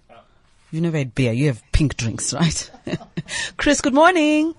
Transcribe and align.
You've 0.70 0.82
never 0.82 0.98
had 0.98 1.16
beer. 1.16 1.32
You 1.32 1.48
have 1.48 1.62
pink 1.72 1.96
drinks, 1.96 2.32
right? 2.34 2.70
Chris, 3.56 3.80
good 3.80 3.94
morning. 3.94 4.54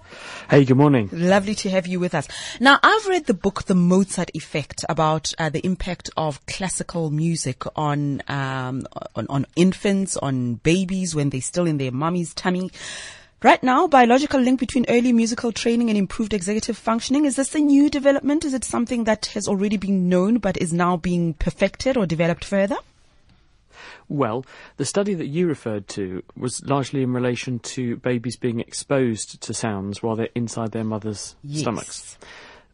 Hey, 0.50 0.66
good 0.66 0.76
morning. 0.76 1.10
Lovely 1.14 1.56
to 1.56 1.70
have 1.70 1.88
you 1.88 2.02
with 2.02 2.14
us. 2.14 2.28
Now, 2.60 2.80
I've 2.84 3.08
read 3.08 3.28
the 3.28 3.34
book, 3.34 3.64
The 3.64 3.76
Mozart 3.76 4.32
Effect, 4.34 4.84
about 4.90 5.34
uh, 5.38 5.50
the 5.50 5.66
impact 5.66 6.10
of 6.18 6.46
classical 6.48 7.12
music 7.12 7.64
on, 7.78 8.22
um, 8.28 8.86
on, 9.16 9.28
on 9.30 9.46
infants, 9.56 10.18
on 10.18 10.56
babies 10.56 11.16
when 11.16 11.30
they're 11.30 11.40
still 11.40 11.66
in 11.66 11.78
their 11.78 11.92
mummy's 11.92 12.34
tummy. 12.34 12.72
Right 13.42 13.64
now, 13.64 13.88
biological 13.88 14.42
link 14.42 14.60
between 14.60 14.86
early 14.90 15.14
musical 15.14 15.54
training 15.54 15.90
and 15.90 15.98
improved 15.98 16.34
executive 16.34 16.78
functioning. 16.78 17.26
Is 17.26 17.38
this 17.38 17.56
a 17.56 17.60
new 17.60 17.90
development? 17.90 18.44
Is 18.44 18.54
it 18.54 18.66
something 18.66 19.06
that 19.06 19.28
has 19.28 19.48
already 19.48 19.78
been 19.78 20.10
known 20.10 20.40
but 20.40 20.58
is 20.58 20.74
now 20.74 20.98
being 20.98 21.34
perfected 21.36 21.96
or 21.96 22.06
developed 22.06 22.44
further? 22.44 22.76
Well, 24.12 24.46
the 24.76 24.84
study 24.84 25.14
that 25.14 25.28
you 25.28 25.48
referred 25.48 25.88
to 25.90 26.22
was 26.36 26.62
largely 26.66 27.02
in 27.02 27.14
relation 27.14 27.60
to 27.60 27.96
babies 27.96 28.36
being 28.36 28.60
exposed 28.60 29.42
to 29.42 29.54
sounds 29.54 30.04
while 30.04 30.18
they're 30.18 30.28
inside 30.36 30.74
their 30.74 30.84
mother's 30.84 31.38
yes. 31.46 31.62
stomachs. 31.62 32.18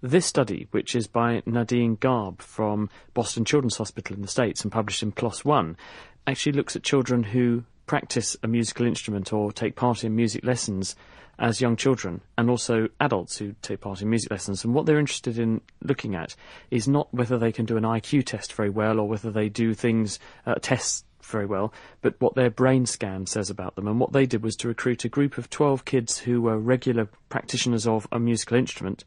This 0.01 0.25
study, 0.25 0.67
which 0.71 0.95
is 0.95 1.05
by 1.05 1.43
Nadine 1.45 1.95
Gaab 1.97 2.41
from 2.41 2.89
Boston 3.13 3.45
Children's 3.45 3.77
Hospital 3.77 4.15
in 4.15 4.23
the 4.23 4.27
States 4.27 4.63
and 4.63 4.71
published 4.71 5.03
in 5.03 5.11
PLOS 5.11 5.45
One, 5.45 5.77
actually 6.25 6.53
looks 6.53 6.75
at 6.75 6.81
children 6.81 7.21
who 7.21 7.65
practice 7.85 8.35
a 8.41 8.47
musical 8.47 8.87
instrument 8.87 9.31
or 9.31 9.51
take 9.51 9.75
part 9.75 10.03
in 10.03 10.15
music 10.15 10.43
lessons 10.43 10.95
as 11.39 11.61
young 11.61 11.75
children 11.75 12.21
and 12.37 12.49
also 12.49 12.87
adults 12.99 13.37
who 13.37 13.53
take 13.61 13.81
part 13.81 14.01
in 14.01 14.09
music 14.09 14.31
lessons. 14.31 14.63
And 14.63 14.73
what 14.73 14.87
they're 14.87 14.97
interested 14.97 15.37
in 15.37 15.61
looking 15.83 16.15
at 16.15 16.35
is 16.71 16.87
not 16.87 17.13
whether 17.13 17.37
they 17.37 17.51
can 17.51 17.65
do 17.65 17.77
an 17.77 17.83
IQ 17.83 18.25
test 18.25 18.53
very 18.53 18.71
well 18.71 18.99
or 18.99 19.07
whether 19.07 19.29
they 19.29 19.49
do 19.49 19.75
things, 19.75 20.17
uh, 20.47 20.55
tests 20.55 21.03
very 21.27 21.45
well, 21.45 21.73
but 22.01 22.15
what 22.19 22.35
their 22.35 22.49
brain 22.49 22.85
scan 22.85 23.25
says 23.25 23.49
about 23.49 23.75
them. 23.75 23.87
And 23.87 23.99
what 23.99 24.13
they 24.13 24.25
did 24.25 24.43
was 24.43 24.55
to 24.57 24.67
recruit 24.67 25.05
a 25.05 25.09
group 25.09 25.37
of 25.37 25.49
12 25.49 25.85
kids 25.85 26.19
who 26.19 26.41
were 26.41 26.57
regular 26.57 27.09
practitioners 27.29 27.87
of 27.87 28.07
a 28.11 28.19
musical 28.19 28.57
instrument. 28.57 29.03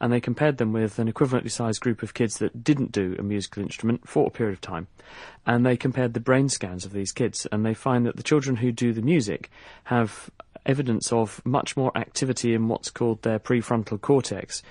And 0.00 0.12
they 0.12 0.20
compared 0.20 0.58
them 0.58 0.72
with 0.72 0.98
an 1.00 1.12
equivalently 1.12 1.50
sized 1.50 1.80
group 1.80 2.02
of 2.04 2.14
kids 2.14 2.38
that 2.38 2.62
didn't 2.62 2.92
do 2.92 3.16
a 3.18 3.22
musical 3.22 3.62
instrument 3.62 4.08
for 4.08 4.28
a 4.28 4.30
period 4.30 4.52
of 4.52 4.60
time. 4.60 4.86
And 5.44 5.66
they 5.66 5.76
compared 5.76 6.14
the 6.14 6.20
brain 6.20 6.48
scans 6.48 6.84
of 6.84 6.92
these 6.92 7.10
kids. 7.10 7.46
And 7.50 7.66
they 7.66 7.74
find 7.74 8.06
that 8.06 8.16
the 8.16 8.22
children 8.22 8.56
who 8.56 8.70
do 8.70 8.92
the 8.92 9.02
music 9.02 9.50
have 9.84 10.30
evidence 10.66 11.12
of 11.12 11.44
much 11.44 11.76
more 11.76 11.96
activity 11.96 12.54
in 12.54 12.68
what's 12.68 12.90
called 12.90 13.22
their 13.22 13.38
prefrontal 13.38 14.00
cortex, 14.00 14.62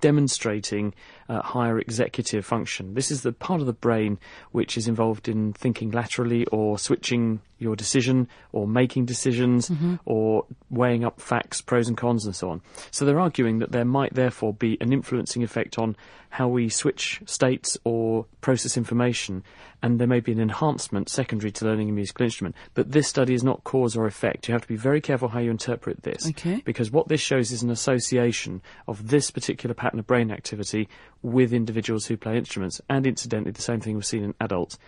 demonstrating 0.00 0.94
uh, 1.28 1.42
higher 1.42 1.78
executive 1.78 2.44
function. 2.44 2.94
This 2.94 3.10
is 3.10 3.22
the 3.22 3.32
part 3.32 3.60
of 3.60 3.66
the 3.66 3.72
brain 3.72 4.18
which 4.50 4.76
is 4.76 4.88
involved 4.88 5.28
in 5.28 5.52
thinking 5.52 5.90
laterally 5.90 6.46
or 6.46 6.78
switching 6.78 7.40
your 7.58 7.76
decision 7.76 8.28
or 8.52 8.66
making 8.66 9.06
decisions 9.06 9.68
mm-hmm. 9.68 9.94
or 10.04 10.44
weighing 10.68 11.04
up 11.04 11.20
facts, 11.20 11.60
pros 11.60 11.88
and 11.88 11.96
cons, 11.96 12.26
and 12.26 12.34
so 12.34 12.50
on. 12.50 12.60
So 12.90 13.04
they're 13.04 13.20
arguing 13.20 13.60
that 13.60 13.72
there 13.72 13.84
might 13.84 14.14
therefore 14.14 14.52
be 14.52 14.76
an 14.80 14.92
influencing 14.92 15.42
effect 15.42 15.78
on 15.78 15.96
how 16.30 16.48
we 16.48 16.68
switch 16.68 17.20
states 17.26 17.76
or 17.84 18.24
process 18.40 18.78
information, 18.78 19.44
and 19.82 19.98
there 19.98 20.06
may 20.06 20.20
be 20.20 20.32
an 20.32 20.40
enhancement 20.40 21.10
secondary 21.10 21.52
to 21.52 21.66
learning 21.66 21.90
a 21.90 21.92
musical 21.92 22.24
instrument. 22.24 22.56
But 22.72 22.92
this 22.92 23.06
study 23.06 23.34
is 23.34 23.44
not 23.44 23.64
cause 23.64 23.96
or 23.96 24.06
effect. 24.06 24.48
You 24.48 24.52
have 24.52 24.62
to 24.62 24.68
be 24.68 24.76
very 24.76 25.02
careful 25.02 25.28
how 25.28 25.40
you 25.40 25.50
interpret 25.50 26.02
this. 26.02 26.26
Okay. 26.26 26.62
Because 26.64 26.90
what 26.90 27.08
this 27.08 27.20
shows 27.20 27.52
is 27.52 27.62
an 27.62 27.70
association 27.70 28.62
of 28.88 29.08
this 29.08 29.30
particular 29.30 29.71
pattern 29.74 29.98
of 29.98 30.06
brain 30.06 30.30
activity 30.30 30.88
with 31.22 31.52
individuals 31.52 32.06
who 32.06 32.16
play 32.16 32.36
instruments, 32.36 32.80
and 32.88 33.06
incidentally, 33.06 33.52
the 33.52 33.62
same 33.62 33.80
thing 33.80 33.96
was 33.96 34.08
seen 34.08 34.24
in 34.24 34.34
adults. 34.40 34.78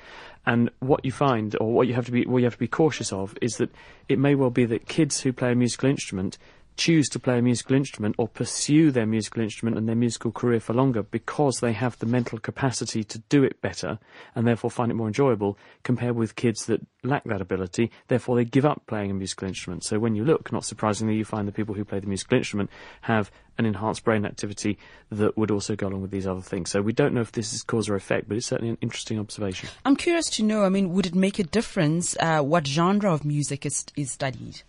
And 0.46 0.70
what 0.80 1.04
you 1.04 1.12
find, 1.12 1.56
or 1.60 1.72
what 1.72 1.86
you 1.86 1.94
have 1.94 2.06
to 2.06 2.12
be, 2.12 2.26
what 2.26 2.38
you 2.38 2.44
have 2.44 2.54
to 2.54 2.58
be 2.58 2.68
cautious 2.68 3.12
of, 3.12 3.36
is 3.40 3.56
that 3.56 3.70
it 4.08 4.18
may 4.18 4.34
well 4.34 4.50
be 4.50 4.64
that 4.66 4.86
kids 4.86 5.20
who 5.20 5.32
play 5.32 5.52
a 5.52 5.54
musical 5.54 5.88
instrument 5.88 6.38
choose 6.76 7.08
to 7.08 7.18
play 7.18 7.38
a 7.38 7.42
musical 7.42 7.76
instrument 7.76 8.14
or 8.18 8.26
pursue 8.26 8.90
their 8.90 9.06
musical 9.06 9.42
instrument 9.42 9.76
and 9.76 9.88
their 9.88 9.96
musical 9.96 10.32
career 10.32 10.60
for 10.60 10.74
longer 10.74 11.02
because 11.02 11.60
they 11.60 11.72
have 11.72 11.98
the 11.98 12.06
mental 12.06 12.38
capacity 12.38 13.04
to 13.04 13.18
do 13.28 13.44
it 13.44 13.60
better 13.60 13.98
and 14.34 14.46
therefore 14.46 14.70
find 14.70 14.90
it 14.90 14.94
more 14.94 15.06
enjoyable 15.06 15.56
compared 15.82 16.16
with 16.16 16.34
kids 16.34 16.66
that 16.66 16.80
lack 17.02 17.24
that 17.24 17.40
ability, 17.40 17.90
therefore 18.08 18.36
they 18.36 18.44
give 18.44 18.64
up 18.64 18.82
playing 18.86 19.10
a 19.10 19.14
musical 19.14 19.46
instrument. 19.46 19.84
So 19.84 19.98
when 19.98 20.14
you 20.14 20.24
look, 20.24 20.52
not 20.52 20.64
surprisingly, 20.64 21.16
you 21.16 21.24
find 21.24 21.46
the 21.46 21.52
people 21.52 21.74
who 21.74 21.84
play 21.84 22.00
the 22.00 22.06
musical 22.06 22.38
instrument 22.38 22.70
have 23.02 23.30
an 23.58 23.66
enhanced 23.66 24.04
brain 24.04 24.24
activity 24.24 24.78
that 25.10 25.36
would 25.36 25.50
also 25.50 25.76
go 25.76 25.86
along 25.86 26.02
with 26.02 26.10
these 26.10 26.26
other 26.26 26.40
things. 26.40 26.70
So 26.70 26.82
we 26.82 26.92
don't 26.92 27.14
know 27.14 27.20
if 27.20 27.32
this 27.32 27.52
is 27.52 27.62
cause 27.62 27.88
or 27.88 27.94
effect, 27.94 28.28
but 28.28 28.36
it's 28.36 28.46
certainly 28.46 28.70
an 28.70 28.78
interesting 28.80 29.18
observation. 29.18 29.68
I'm 29.84 29.96
curious 29.96 30.28
to 30.30 30.42
know, 30.42 30.64
I 30.64 30.70
mean, 30.70 30.92
would 30.92 31.06
it 31.06 31.14
make 31.14 31.38
a 31.38 31.44
difference 31.44 32.16
uh, 32.18 32.40
what 32.40 32.66
genre 32.66 33.12
of 33.12 33.24
music 33.24 33.64
is, 33.64 33.84
is 33.96 34.10
studied? 34.10 34.62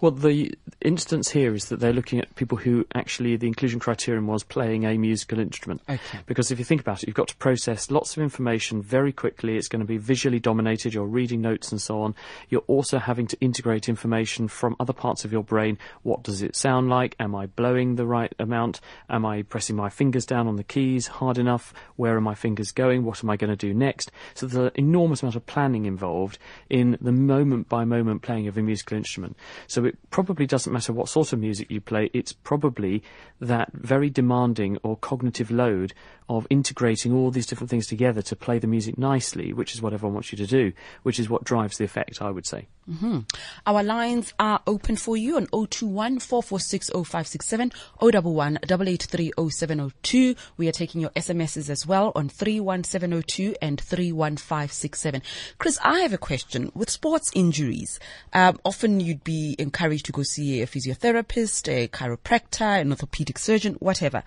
Well, 0.00 0.10
the 0.10 0.54
instance 0.80 1.30
here 1.30 1.54
is 1.54 1.66
that 1.66 1.80
they're 1.80 1.92
looking 1.92 2.18
at 2.18 2.34
people 2.34 2.58
who 2.58 2.86
actually 2.94 3.36
the 3.36 3.46
inclusion 3.46 3.80
criterion 3.80 4.26
was 4.26 4.42
playing 4.42 4.84
a 4.84 4.98
musical 4.98 5.38
instrument. 5.38 5.82
Okay. 5.88 6.20
Because 6.26 6.50
if 6.50 6.58
you 6.58 6.64
think 6.64 6.80
about 6.80 7.02
it, 7.02 7.06
you've 7.06 7.16
got 7.16 7.28
to 7.28 7.36
process 7.36 7.90
lots 7.90 8.16
of 8.16 8.22
information 8.22 8.82
very 8.82 9.12
quickly. 9.12 9.56
It's 9.56 9.68
going 9.68 9.80
to 9.80 9.86
be 9.86 9.98
visually 9.98 10.40
dominated. 10.40 10.94
You're 10.94 11.06
reading 11.06 11.40
notes 11.40 11.72
and 11.72 11.80
so 11.80 12.02
on. 12.02 12.14
You're 12.48 12.64
also 12.66 12.98
having 12.98 13.26
to 13.28 13.36
integrate 13.40 13.88
information 13.88 14.48
from 14.48 14.76
other 14.78 14.92
parts 14.92 15.24
of 15.24 15.32
your 15.32 15.42
brain. 15.42 15.78
What 16.02 16.22
does 16.22 16.42
it 16.42 16.56
sound 16.56 16.90
like? 16.90 17.16
Am 17.18 17.34
I 17.34 17.46
blowing 17.46 17.96
the 17.96 18.06
right 18.06 18.34
amount? 18.38 18.80
Am 19.08 19.24
I 19.24 19.42
pressing 19.42 19.76
my 19.76 19.90
fingers 19.90 20.26
down 20.26 20.48
on 20.48 20.56
the 20.56 20.64
keys 20.64 21.06
hard 21.06 21.38
enough? 21.38 21.72
Where 21.96 22.16
are 22.16 22.20
my 22.20 22.34
fingers 22.34 22.72
going? 22.72 23.04
What 23.04 23.22
am 23.22 23.30
I 23.30 23.36
going 23.36 23.50
to 23.50 23.56
do 23.56 23.72
next? 23.72 24.10
So 24.34 24.46
there's 24.46 24.66
an 24.66 24.72
enormous 24.74 25.22
amount 25.22 25.36
of 25.36 25.46
planning 25.46 25.86
involved 25.86 26.38
in 26.68 26.98
the 27.00 27.12
moment 27.12 27.68
by 27.68 27.84
moment 27.84 28.22
playing 28.22 28.48
of 28.48 28.58
a 28.58 28.62
musical 28.62 28.96
instrument. 28.96 29.36
So 29.66 29.84
it 29.84 29.93
probably 30.10 30.46
doesn't 30.46 30.72
matter 30.72 30.92
what 30.92 31.08
sort 31.08 31.32
of 31.32 31.38
music 31.38 31.70
you 31.70 31.80
play, 31.80 32.10
it's 32.12 32.32
probably 32.32 33.02
that 33.40 33.72
very 33.72 34.10
demanding 34.10 34.78
or 34.82 34.96
cognitive 34.96 35.50
load 35.50 35.94
of 36.28 36.46
integrating 36.48 37.12
all 37.12 37.30
these 37.30 37.46
different 37.46 37.70
things 37.70 37.86
together 37.86 38.22
to 38.22 38.36
play 38.36 38.58
the 38.58 38.66
music 38.66 38.96
nicely, 38.96 39.52
which 39.52 39.74
is 39.74 39.82
what 39.82 39.92
everyone 39.92 40.14
wants 40.14 40.32
you 40.32 40.38
to 40.38 40.46
do, 40.46 40.72
which 41.02 41.18
is 41.18 41.28
what 41.28 41.44
drives 41.44 41.76
the 41.76 41.84
effect, 41.84 42.22
I 42.22 42.30
would 42.30 42.46
say. 42.46 42.66
Mm-hmm. 42.90 43.20
Our 43.66 43.82
lines 43.82 44.34
are 44.38 44.60
open 44.66 44.96
for 44.96 45.16
you 45.16 45.36
on 45.36 45.46
021 45.46 46.18
446 46.18 46.90
0567 46.90 47.72
011 48.00 48.58
883 48.62 49.32
0702. 49.36 50.34
We 50.56 50.68
are 50.68 50.72
taking 50.72 51.00
your 51.00 51.10
SMSs 51.10 51.70
as 51.70 51.86
well 51.86 52.12
on 52.14 52.28
31702 52.28 53.56
and 53.62 53.80
31567. 53.80 55.22
Chris, 55.58 55.78
I 55.82 56.00
have 56.00 56.12
a 56.12 56.18
question. 56.18 56.70
With 56.74 56.90
sports 56.90 57.30
injuries, 57.34 57.98
um, 58.32 58.58
often 58.64 59.00
you'd 59.00 59.24
be 59.24 59.56
encouraged 59.58 60.06
to 60.06 60.12
go 60.12 60.22
see 60.22 60.60
a 60.60 60.66
physiotherapist, 60.66 61.68
a 61.68 61.88
chiropractor, 61.88 62.80
an 62.80 62.90
orthopedic 62.90 63.38
surgeon, 63.38 63.74
whatever. 63.74 64.22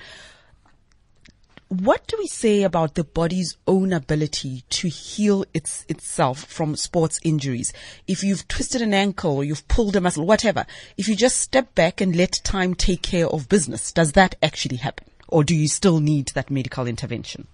What 1.70 2.08
do 2.08 2.16
we 2.18 2.28
say 2.28 2.64
about 2.64 2.96
the 2.96 3.04
body's 3.04 3.58
own 3.68 3.92
ability 3.92 4.64
to 4.70 4.88
heal 4.88 5.44
its, 5.54 5.86
itself 5.90 6.46
from 6.46 6.78
sports 6.78 7.20
injuries? 7.24 7.74
If 8.08 8.24
you've 8.24 8.48
twisted 8.48 8.82
an 8.82 8.94
ankle 8.94 9.36
or 9.36 9.44
you've 9.44 9.68
pulled 9.68 9.98
a 9.98 10.02
muscle, 10.02 10.26
whatever, 10.26 10.66
if 10.98 11.10
you 11.10 11.16
just 11.16 11.40
step 11.40 11.76
back 11.76 12.00
and 12.00 12.16
let 12.16 12.40
time 12.46 12.74
take 12.74 13.02
care 13.02 13.28
of 13.28 13.50
business, 13.50 13.92
does 13.92 14.14
that 14.14 14.36
actually 14.42 14.78
happen? 14.78 15.08
Or 15.28 15.44
do 15.44 15.54
you 15.54 15.68
still 15.68 16.00
need 16.00 16.28
that 16.36 16.50
medical 16.50 16.88
intervention? 16.88 17.48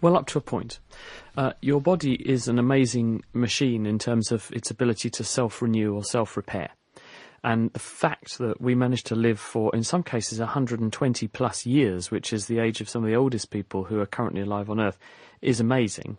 Well, 0.00 0.16
up 0.16 0.28
to 0.28 0.38
a 0.38 0.40
point. 0.40 0.78
Uh, 1.36 1.54
your 1.60 1.80
body 1.80 2.14
is 2.14 2.46
an 2.46 2.60
amazing 2.60 3.24
machine 3.32 3.84
in 3.84 3.98
terms 3.98 4.30
of 4.30 4.48
its 4.52 4.70
ability 4.70 5.10
to 5.10 5.24
self 5.24 5.60
renew 5.60 5.92
or 5.92 6.04
self 6.04 6.36
repair. 6.36 6.70
And 7.44 7.72
the 7.72 7.78
fact 7.78 8.38
that 8.38 8.60
we 8.60 8.74
managed 8.74 9.06
to 9.06 9.14
live 9.14 9.38
for, 9.38 9.74
in 9.74 9.84
some 9.84 10.02
cases, 10.02 10.40
120 10.40 11.28
plus 11.28 11.66
years, 11.66 12.10
which 12.10 12.32
is 12.32 12.46
the 12.46 12.58
age 12.58 12.80
of 12.80 12.88
some 12.88 13.04
of 13.04 13.08
the 13.08 13.16
oldest 13.16 13.50
people 13.50 13.84
who 13.84 14.00
are 14.00 14.06
currently 14.06 14.40
alive 14.40 14.68
on 14.68 14.80
Earth, 14.80 14.98
is 15.40 15.60
amazing. 15.60 16.18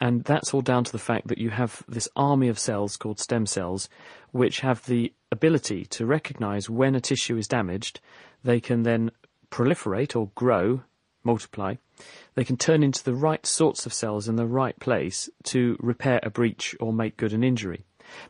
And 0.00 0.24
that's 0.24 0.52
all 0.52 0.60
down 0.60 0.84
to 0.84 0.92
the 0.92 0.98
fact 0.98 1.28
that 1.28 1.38
you 1.38 1.50
have 1.50 1.82
this 1.88 2.08
army 2.14 2.48
of 2.48 2.58
cells 2.58 2.96
called 2.96 3.18
stem 3.18 3.46
cells, 3.46 3.88
which 4.30 4.60
have 4.60 4.84
the 4.86 5.12
ability 5.32 5.86
to 5.86 6.06
recognize 6.06 6.70
when 6.70 6.94
a 6.94 7.00
tissue 7.00 7.36
is 7.36 7.48
damaged. 7.48 8.00
They 8.44 8.60
can 8.60 8.82
then 8.82 9.10
proliferate 9.50 10.14
or 10.14 10.30
grow, 10.34 10.82
multiply, 11.24 11.76
they 12.34 12.44
can 12.44 12.56
turn 12.56 12.82
into 12.82 13.02
the 13.02 13.14
right 13.14 13.44
sorts 13.46 13.86
of 13.86 13.94
cells 13.94 14.28
in 14.28 14.36
the 14.36 14.46
right 14.46 14.78
place 14.78 15.30
to 15.44 15.76
repair 15.80 16.20
a 16.22 16.30
breach 16.30 16.76
or 16.78 16.92
make 16.92 17.16
good 17.16 17.32
an 17.32 17.42
injury. 17.42 17.84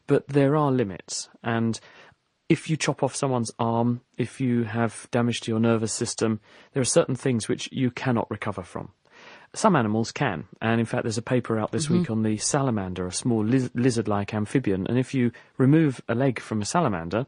But 0.07 0.29
there 0.29 0.57
are 0.57 0.71
limits, 0.71 1.29
and 1.43 1.79
if 2.49 2.71
you 2.71 2.77
chop 2.77 3.03
off 3.03 3.15
someone's 3.15 3.51
arm, 3.59 4.01
if 4.17 4.41
you 4.41 4.65
have 4.65 5.09
damage 5.11 5.41
to 5.41 5.51
your 5.51 5.61
nervous 5.61 5.93
system, 5.93 6.41
there 6.73 6.81
are 6.81 6.85
certain 6.85 7.17
things 7.17 7.49
which 7.49 7.69
you 7.73 7.91
cannot 7.91 8.31
recover 8.31 8.63
from. 8.63 8.91
Some 9.55 9.75
animals 9.75 10.13
can, 10.13 10.45
and 10.61 10.81
in 10.81 10.87
fact, 10.87 11.05
there's 11.05 11.19
a 11.19 11.23
paper 11.23 11.59
out 11.59 11.73
this 11.73 11.87
mm-hmm. 11.87 12.01
week 12.01 12.11
on 12.11 12.23
the 12.23 12.37
salamander, 12.37 13.07
a 13.07 13.13
small 13.13 13.43
liz- 13.43 13.71
lizard-like 13.75 14.35
amphibian. 14.35 14.87
And 14.87 14.99
if 14.99 15.15
you 15.15 15.33
remove 15.57 16.01
a 16.09 16.15
leg 16.15 16.41
from 16.41 16.61
a 16.61 16.67
salamander, 16.67 17.27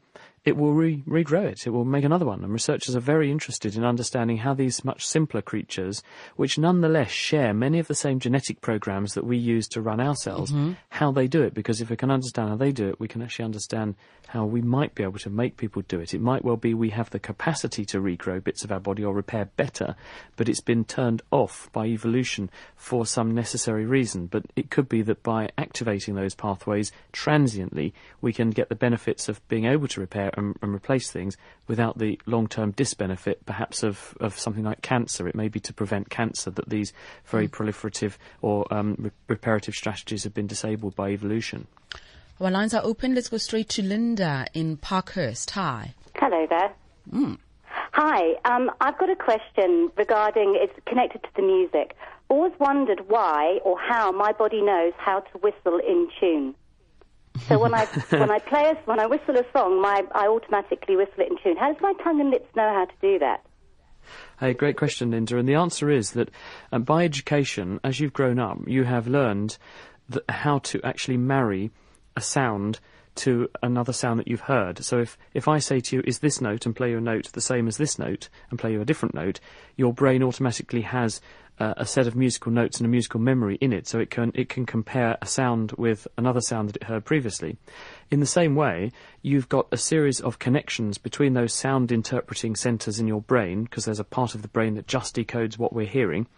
it 0.49 0.56
will 0.56 0.73
re- 0.73 1.03
regrow 1.06 1.45
it. 1.45 1.67
It 1.67 1.71
will 1.71 1.85
make 1.85 2.05
another 2.05 2.25
one. 2.25 2.43
And 2.43 2.53
researchers 2.53 2.97
are 2.97 3.00
very 3.00 3.31
interested 3.31 3.77
in 3.77 3.85
understanding 3.85 4.39
how 4.39 4.55
these 4.55 4.83
much 4.83 5.06
simpler 5.06 5.43
creatures, 5.43 6.03
which 6.37 6.59
nonetheless 6.59 7.11
share 7.11 7.53
many 7.53 7.79
of 7.79 7.87
the 7.87 7.95
same 7.95 8.19
genetic 8.19 8.62
programs 8.62 9.12
that 9.12 9.27
we 9.27 9.37
use 9.37 9.69
to 9.69 9.83
run 9.83 10.00
our 10.00 10.17
cells, 10.17 10.50
mm-hmm. 10.50 10.73
how 10.89 11.12
they 11.12 11.27
do 11.27 11.43
it. 11.43 11.53
Because 11.53 11.83
if 11.83 11.91
we 11.91 11.97
can 11.97 12.11
understand 12.11 12.49
how 12.49 12.56
they 12.56 12.73
do 12.73 12.89
it, 12.89 12.99
we 12.99 13.09
can 13.09 13.21
actually 13.21 13.45
understand 13.45 13.95
how 14.29 14.45
we 14.45 14.61
might 14.61 14.95
be 14.95 15.03
able 15.03 15.19
to 15.19 15.31
make 15.31 15.56
people 15.56 15.83
do 15.89 16.00
it. 16.00 16.12
It 16.12 16.21
might 16.21 16.45
well 16.45 16.56
be 16.56 16.75
we 16.75 16.91
have 16.91 17.11
the 17.11 17.19
capacity 17.19 17.85
to 17.87 18.00
regrow 18.00 18.43
bits 18.43 18.62
of 18.62 18.71
our 18.71 18.81
body 18.81 19.03
or 19.03 19.15
repair 19.15 19.47
better, 19.56 19.97
but 20.37 20.49
it's 20.49 20.61
been 20.61 20.85
turned 20.85 21.23
off 21.31 21.71
by 21.73 21.87
evolution 21.87 22.50
for 22.77 23.06
some 23.06 23.35
necessary 23.35 23.87
reason. 23.87 24.27
But 24.27 24.45
it 24.55 24.71
could 24.71 24.89
be 24.89 25.00
that 25.03 25.23
by 25.23 25.50
activating 25.56 26.15
those 26.15 26.35
pathways 26.35 26.93
transiently, 27.12 27.95
we 28.21 28.33
can 28.33 28.50
get 28.50 28.69
the 28.69 28.75
benefits 28.75 29.29
of 29.29 29.47
being 29.49 29.65
able 29.65 29.89
to 29.89 30.00
repair 30.00 30.31
and, 30.38 30.56
and 30.62 30.75
replace 30.75 31.11
things 31.11 31.37
without 31.67 31.99
the 31.99 32.19
long-term 32.26 32.73
disbenefit, 32.73 33.37
perhaps 33.44 33.82
of, 33.82 34.17
of 34.20 34.38
something 34.38 34.64
like 34.64 34.81
cancer. 34.81 35.29
It 35.29 35.35
may 35.35 35.49
be 35.49 35.61
to 35.61 35.75
prevent 35.75 36.08
cancer 36.08 36.50
that 36.50 36.69
these 36.69 36.93
very 37.26 37.49
mm. 37.49 37.52
proliferative 37.52 38.14
or 38.40 38.73
um, 38.73 38.96
re- 38.99 39.11
reparative 39.29 39.75
strategies 39.75 40.25
have 40.25 40.35
been 40.35 40.46
disabled 40.46 40.96
by 40.96 41.11
evolution. 41.11 41.67
Our 42.40 42.50
lines 42.50 42.73
are 42.73 42.82
open. 42.85 43.14
Let's 43.14 43.29
go 43.29 43.37
straight 43.37 43.69
to 43.70 43.82
Linda 43.82 44.46
in 44.55 44.76
Parkhurst. 44.76 45.50
Hi. 45.50 45.94
Hello 46.14 46.46
there. 46.49 46.73
Mm. 47.12 47.38
Hi. 47.93 48.35
Um, 48.44 48.70
I've 48.81 48.96
got 48.96 49.11
a 49.11 49.17
question 49.17 49.90
regarding, 49.96 50.56
it's 50.56 50.73
connected 50.87 51.23
to 51.25 51.29
the 51.35 51.43
music. 51.43 51.96
Always 52.29 52.52
wondered 52.61 53.08
why 53.08 53.58
or 53.64 53.79
how 53.79 54.12
my 54.12 54.32
body 54.32 54.62
knows 54.62 54.93
how 54.99 55.20
to 55.20 55.38
whistle 55.38 55.79
in 55.79 56.08
tune. 56.20 56.55
So 57.46 57.58
when 57.58 57.75
I 57.75 57.85
when 58.11 58.31
I 58.31 58.38
play 58.38 58.70
a, 58.70 58.75
when 58.85 59.00
I 59.00 59.06
whistle 59.06 59.37
a 59.37 59.44
song, 59.52 59.81
my 59.81 60.02
I 60.12 60.26
automatically 60.26 60.96
whistle 60.96 61.19
it 61.19 61.31
in 61.31 61.38
tune. 61.43 61.56
How 61.56 61.73
does 61.73 61.81
my 61.81 61.93
tongue 62.05 62.20
and 62.20 62.31
lips 62.31 62.49
know 62.56 62.69
how 62.73 62.85
to 62.85 62.94
do 63.00 63.19
that? 63.19 63.44
Hey, 64.40 64.55
great 64.55 64.76
question, 64.76 65.11
Linda. 65.11 65.37
And 65.37 65.49
the 65.49 65.55
answer 65.55 65.90
is 65.90 66.12
that 66.12 66.31
um, 66.73 66.82
by 66.82 67.05
education, 67.05 67.79
as 67.85 68.00
you've 68.00 68.12
grown 68.12 68.38
up, 68.38 68.58
you 68.67 68.85
have 68.85 69.06
learned 69.06 69.58
that, 70.08 70.23
how 70.31 70.58
to 70.61 70.81
actually 70.82 71.19
marry 71.19 71.70
a 72.17 72.20
sound 72.20 72.81
to 73.19 73.49
another 73.62 73.93
sound 73.93 74.19
that 74.20 74.29
you've 74.29 74.41
heard. 74.43 74.85
So 74.85 74.99
if, 75.00 75.19
if 75.35 75.49
I 75.49 75.59
say 75.59 75.81
to 75.81 75.97
you, 75.97 76.03
is 76.05 76.20
this 76.20 76.41
note, 76.41 76.67
and 76.67 76.75
play 76.75 76.91
you 76.91 76.99
a 76.99 77.00
note 77.00 77.31
the 77.32 77.41
same 77.41 77.69
as 77.69 77.76
this 77.76 77.99
note, 77.99 78.29
and 78.50 78.59
play 78.59 78.73
you 78.73 78.81
a 78.81 78.85
different 78.85 79.15
note, 79.15 79.41
your 79.76 79.93
brain 79.93 80.23
automatically 80.23 80.82
has 80.82 81.20
uh, 81.61 81.75
a 81.76 81.87
set 81.87 82.06
of 82.06 82.15
musical 82.15 82.53
notes 82.53 82.79
and 82.79 82.87
a 82.87 82.88
musical 82.88 83.20
memory 83.20 83.56
in 83.61 83.73
it, 83.73 83.87
so 83.88 83.99
it 83.99 84.11
can 84.11 84.31
it 84.35 84.49
can 84.49 84.65
compare 84.65 85.19
a 85.20 85.26
sound 85.26 85.73
with 85.73 86.06
another 86.17 86.41
sound 86.41 86.69
that 86.69 86.76
it 86.76 86.85
heard 86.85 87.05
previously. 87.05 87.56
In 88.11 88.20
the 88.20 88.26
same 88.26 88.55
way, 88.55 88.93
you've 89.23 89.49
got 89.49 89.67
a 89.73 89.76
series 89.76 90.21
of 90.21 90.38
connections 90.38 90.99
between 90.99 91.35
those 91.35 91.53
sound 91.53 91.91
interpreting 91.91 92.55
centres 92.55 93.00
in 93.00 93.09
your 93.09 93.23
brain, 93.23 93.64
because 93.64 93.85
there's 93.85 94.00
a 94.00 94.05
part 94.05 94.35
of 94.35 94.43
the 94.43 94.49
brain 94.49 94.75
that 94.75 94.87
just 94.87 95.17
decodes 95.17 95.59
what 95.59 95.73
we're 95.73 95.87
hearing, 95.87 96.29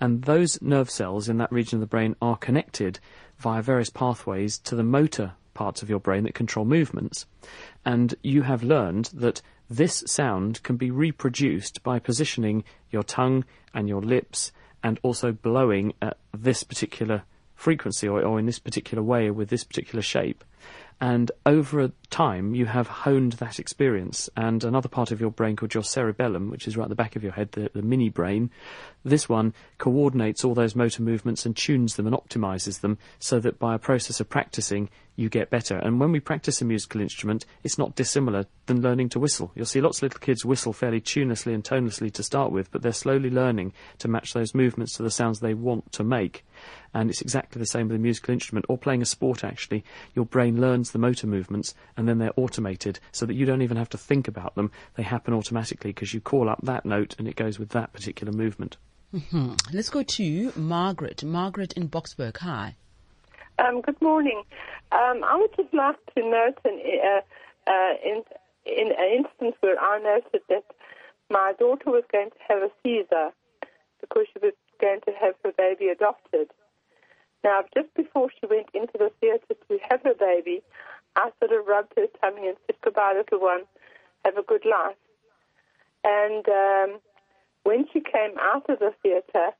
and 0.00 0.22
those 0.22 0.60
nerve 0.62 0.90
cells 0.90 1.28
in 1.28 1.36
that 1.38 1.52
region 1.52 1.76
of 1.76 1.80
the 1.80 1.86
brain 1.86 2.16
are 2.22 2.36
connected 2.36 2.98
via 3.38 3.60
various 3.60 3.90
pathways 3.90 4.56
to 4.58 4.74
the 4.74 4.82
motor 4.82 5.34
parts 5.54 5.82
of 5.82 5.90
your 5.90 6.00
brain 6.00 6.24
that 6.24 6.34
control 6.34 6.64
movements. 6.64 7.26
And 7.84 8.14
you 8.22 8.42
have 8.42 8.62
learned 8.62 9.06
that 9.14 9.42
this 9.68 10.04
sound 10.06 10.62
can 10.62 10.76
be 10.76 10.90
reproduced 10.90 11.82
by 11.82 11.98
positioning 11.98 12.64
your 12.90 13.02
tongue 13.02 13.44
and 13.72 13.88
your 13.88 14.02
lips 14.02 14.52
and 14.82 14.98
also 15.02 15.32
blowing 15.32 15.94
at 16.02 16.18
this 16.36 16.62
particular 16.62 17.22
frequency 17.54 18.08
or, 18.08 18.22
or 18.22 18.38
in 18.38 18.46
this 18.46 18.58
particular 18.58 19.02
way 19.02 19.30
with 19.30 19.48
this 19.48 19.64
particular 19.64 20.02
shape. 20.02 20.44
And 21.00 21.32
over 21.44 21.90
time, 22.10 22.54
you 22.54 22.66
have 22.66 22.86
honed 22.86 23.32
that 23.34 23.58
experience. 23.58 24.30
And 24.36 24.62
another 24.62 24.88
part 24.88 25.10
of 25.10 25.20
your 25.20 25.32
brain 25.32 25.56
called 25.56 25.74
your 25.74 25.82
cerebellum, 25.82 26.48
which 26.48 26.68
is 26.68 26.76
right 26.76 26.84
at 26.84 26.90
the 26.90 26.94
back 26.94 27.16
of 27.16 27.24
your 27.24 27.32
head, 27.32 27.52
the, 27.52 27.70
the 27.74 27.82
mini 27.82 28.08
brain, 28.08 28.50
this 29.04 29.28
one 29.28 29.52
coordinates 29.78 30.44
all 30.44 30.54
those 30.54 30.76
motor 30.76 31.02
movements 31.02 31.44
and 31.44 31.56
tunes 31.56 31.96
them 31.96 32.06
and 32.06 32.14
optimizes 32.14 32.82
them 32.82 32.98
so 33.18 33.40
that 33.40 33.58
by 33.58 33.74
a 33.74 33.80
process 33.80 34.20
of 34.20 34.28
practicing, 34.28 34.88
you 35.16 35.28
get 35.28 35.50
better. 35.50 35.76
And 35.76 36.00
when 36.00 36.12
we 36.12 36.20
practice 36.20 36.60
a 36.60 36.64
musical 36.64 37.00
instrument, 37.00 37.44
it's 37.62 37.78
not 37.78 37.94
dissimilar 37.94 38.46
than 38.66 38.82
learning 38.82 39.10
to 39.10 39.18
whistle. 39.18 39.52
You'll 39.54 39.66
see 39.66 39.80
lots 39.80 39.98
of 39.98 40.04
little 40.04 40.20
kids 40.20 40.44
whistle 40.44 40.72
fairly 40.72 41.00
tunelessly 41.00 41.54
and 41.54 41.64
tonelessly 41.64 42.10
to 42.10 42.22
start 42.22 42.52
with, 42.52 42.70
but 42.70 42.82
they're 42.82 42.92
slowly 42.92 43.30
learning 43.30 43.72
to 43.98 44.08
match 44.08 44.32
those 44.32 44.54
movements 44.54 44.94
to 44.96 45.02
the 45.02 45.10
sounds 45.10 45.40
they 45.40 45.54
want 45.54 45.92
to 45.92 46.04
make 46.04 46.44
and 46.94 47.10
it's 47.10 47.22
exactly 47.22 47.58
the 47.58 47.66
same 47.66 47.88
with 47.88 47.96
a 47.96 48.00
musical 48.00 48.32
instrument 48.32 48.66
or 48.68 48.76
playing 48.76 49.02
a 49.02 49.06
sport 49.06 49.44
actually. 49.44 49.84
Your 50.14 50.24
brain 50.24 50.60
learns 50.60 50.90
the 50.90 50.98
motor 50.98 51.26
movements 51.26 51.74
and 51.96 52.08
then 52.08 52.18
they're 52.18 52.32
automated 52.36 53.00
so 53.12 53.26
that 53.26 53.34
you 53.34 53.46
don't 53.46 53.62
even 53.62 53.76
have 53.76 53.88
to 53.90 53.98
think 53.98 54.28
about 54.28 54.54
them. 54.54 54.70
They 54.94 55.02
happen 55.02 55.34
automatically 55.34 55.90
because 55.90 56.12
you 56.12 56.20
call 56.20 56.48
up 56.48 56.60
that 56.62 56.84
note 56.84 57.16
and 57.18 57.26
it 57.26 57.36
goes 57.36 57.58
with 57.58 57.70
that 57.70 57.92
particular 57.92 58.32
movement. 58.32 58.76
Mm-hmm. 59.14 59.54
Let's 59.72 59.90
go 59.90 60.02
to 60.02 60.52
Margaret. 60.56 61.22
Margaret 61.22 61.74
in 61.74 61.88
Boksburg. 61.88 62.38
Hi. 62.38 62.76
Um, 63.58 63.82
good 63.82 64.00
morning. 64.00 64.42
Um, 64.92 65.22
I 65.24 65.36
would 65.36 65.54
just 65.56 65.72
like 65.74 65.96
to 66.16 66.22
note 66.22 66.58
an, 66.64 66.80
uh, 67.04 67.70
uh, 67.70 67.94
in, 68.04 68.22
in 68.64 68.92
an 68.92 69.24
instance 69.24 69.56
where 69.60 69.78
I 69.78 69.98
noted 69.98 70.40
that 70.48 70.64
my 71.30 71.52
daughter 71.58 71.90
was 71.90 72.04
going 72.10 72.30
to 72.30 72.36
have 72.48 72.62
a 72.62 72.70
Caesar 72.82 73.30
because 74.00 74.26
she 74.32 74.38
was 74.42 74.54
going 74.80 75.00
to 75.06 75.12
have 75.20 75.34
her 75.44 75.52
baby 75.56 75.88
adopted. 75.88 76.48
Now, 77.44 77.62
just 77.74 77.92
before 77.94 78.30
she 78.30 78.46
went 78.46 78.68
into 78.72 78.94
the 78.94 79.10
theatre 79.20 79.54
to 79.68 79.78
have 79.90 80.00
her 80.02 80.14
baby, 80.18 80.62
I 81.16 81.30
sort 81.38 81.52
of 81.52 81.66
rubbed 81.66 81.92
her 81.96 82.06
tummy 82.20 82.48
and 82.48 82.56
said, 82.66 82.76
Goodbye, 82.82 83.14
little 83.16 83.40
one. 83.40 83.62
Have 84.24 84.38
a 84.38 84.42
good 84.42 84.64
life. 84.64 84.96
And 86.04 86.48
um, 86.48 87.00
when 87.64 87.86
she 87.92 88.00
came 88.00 88.38
out 88.40 88.70
of 88.70 88.78
the 88.78 88.94
theatre, 89.02 89.50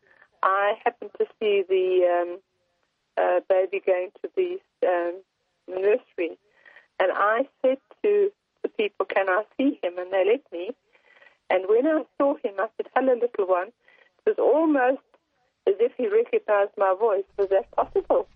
I 0.43 0.75
happened 0.85 1.11
to 1.19 1.27
see 1.39 1.63
the 1.69 2.23
um, 2.23 2.39
uh, 3.17 3.41
baby 3.49 3.83
going 3.85 4.11
to 4.23 4.31
the 4.37 4.59
um, 4.87 5.21
nursery. 5.69 6.39
And 7.01 7.11
I 7.15 7.49
said 7.63 7.79
to 8.03 8.31
the 8.63 8.69
people, 8.69 9.07
Can 9.07 9.29
I 9.29 9.45
see 9.57 9.79
him? 9.83 9.99
And 9.99 10.13
they 10.13 10.25
let 10.27 10.53
me. 10.53 10.71
And 11.51 11.65
when 11.69 11.87
I 11.87 12.05
saw 12.19 12.37
him, 12.37 12.55
I 12.59 12.69
said, 12.77 12.89
Hello, 12.95 13.15
little 13.15 13.47
one. 13.47 13.69
It 14.27 14.37
was 14.37 14.39
almost 14.39 15.03
as 15.67 15.75
if 15.81 15.93
he 15.97 16.09
recognized 16.09 16.73
my 16.77 16.95
voice. 16.99 17.25
Was 17.37 17.49
that 17.51 17.71
possible? 17.73 18.29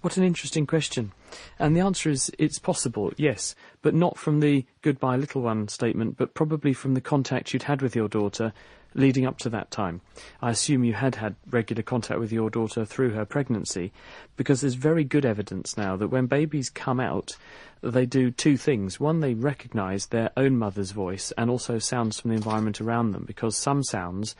What 0.00 0.16
an 0.16 0.24
interesting 0.24 0.66
question. 0.66 1.12
And 1.58 1.76
the 1.76 1.80
answer 1.80 2.08
is 2.08 2.32
it's 2.38 2.58
possible, 2.58 3.12
yes, 3.16 3.54
but 3.82 3.94
not 3.94 4.16
from 4.16 4.40
the 4.40 4.64
goodbye 4.80 5.16
little 5.16 5.42
one 5.42 5.68
statement, 5.68 6.16
but 6.16 6.32
probably 6.32 6.72
from 6.72 6.94
the 6.94 7.02
contact 7.02 7.52
you'd 7.52 7.64
had 7.64 7.82
with 7.82 7.94
your 7.94 8.08
daughter 8.08 8.52
leading 8.94 9.26
up 9.26 9.38
to 9.38 9.50
that 9.50 9.70
time. 9.70 10.00
I 10.42 10.50
assume 10.50 10.84
you 10.84 10.94
had 10.94 11.16
had 11.16 11.36
regular 11.50 11.82
contact 11.82 12.18
with 12.18 12.32
your 12.32 12.50
daughter 12.50 12.84
through 12.84 13.10
her 13.10 13.24
pregnancy, 13.24 13.92
because 14.36 14.62
there's 14.62 14.74
very 14.74 15.04
good 15.04 15.24
evidence 15.26 15.76
now 15.76 15.96
that 15.96 16.08
when 16.08 16.26
babies 16.26 16.70
come 16.70 16.98
out, 16.98 17.36
they 17.82 18.06
do 18.06 18.30
two 18.30 18.56
things. 18.56 18.98
One, 18.98 19.20
they 19.20 19.34
recognise 19.34 20.06
their 20.06 20.30
own 20.36 20.56
mother's 20.56 20.90
voice 20.90 21.30
and 21.38 21.50
also 21.50 21.78
sounds 21.78 22.18
from 22.18 22.30
the 22.30 22.36
environment 22.36 22.80
around 22.80 23.12
them, 23.12 23.24
because 23.26 23.56
some 23.56 23.84
sounds 23.84 24.34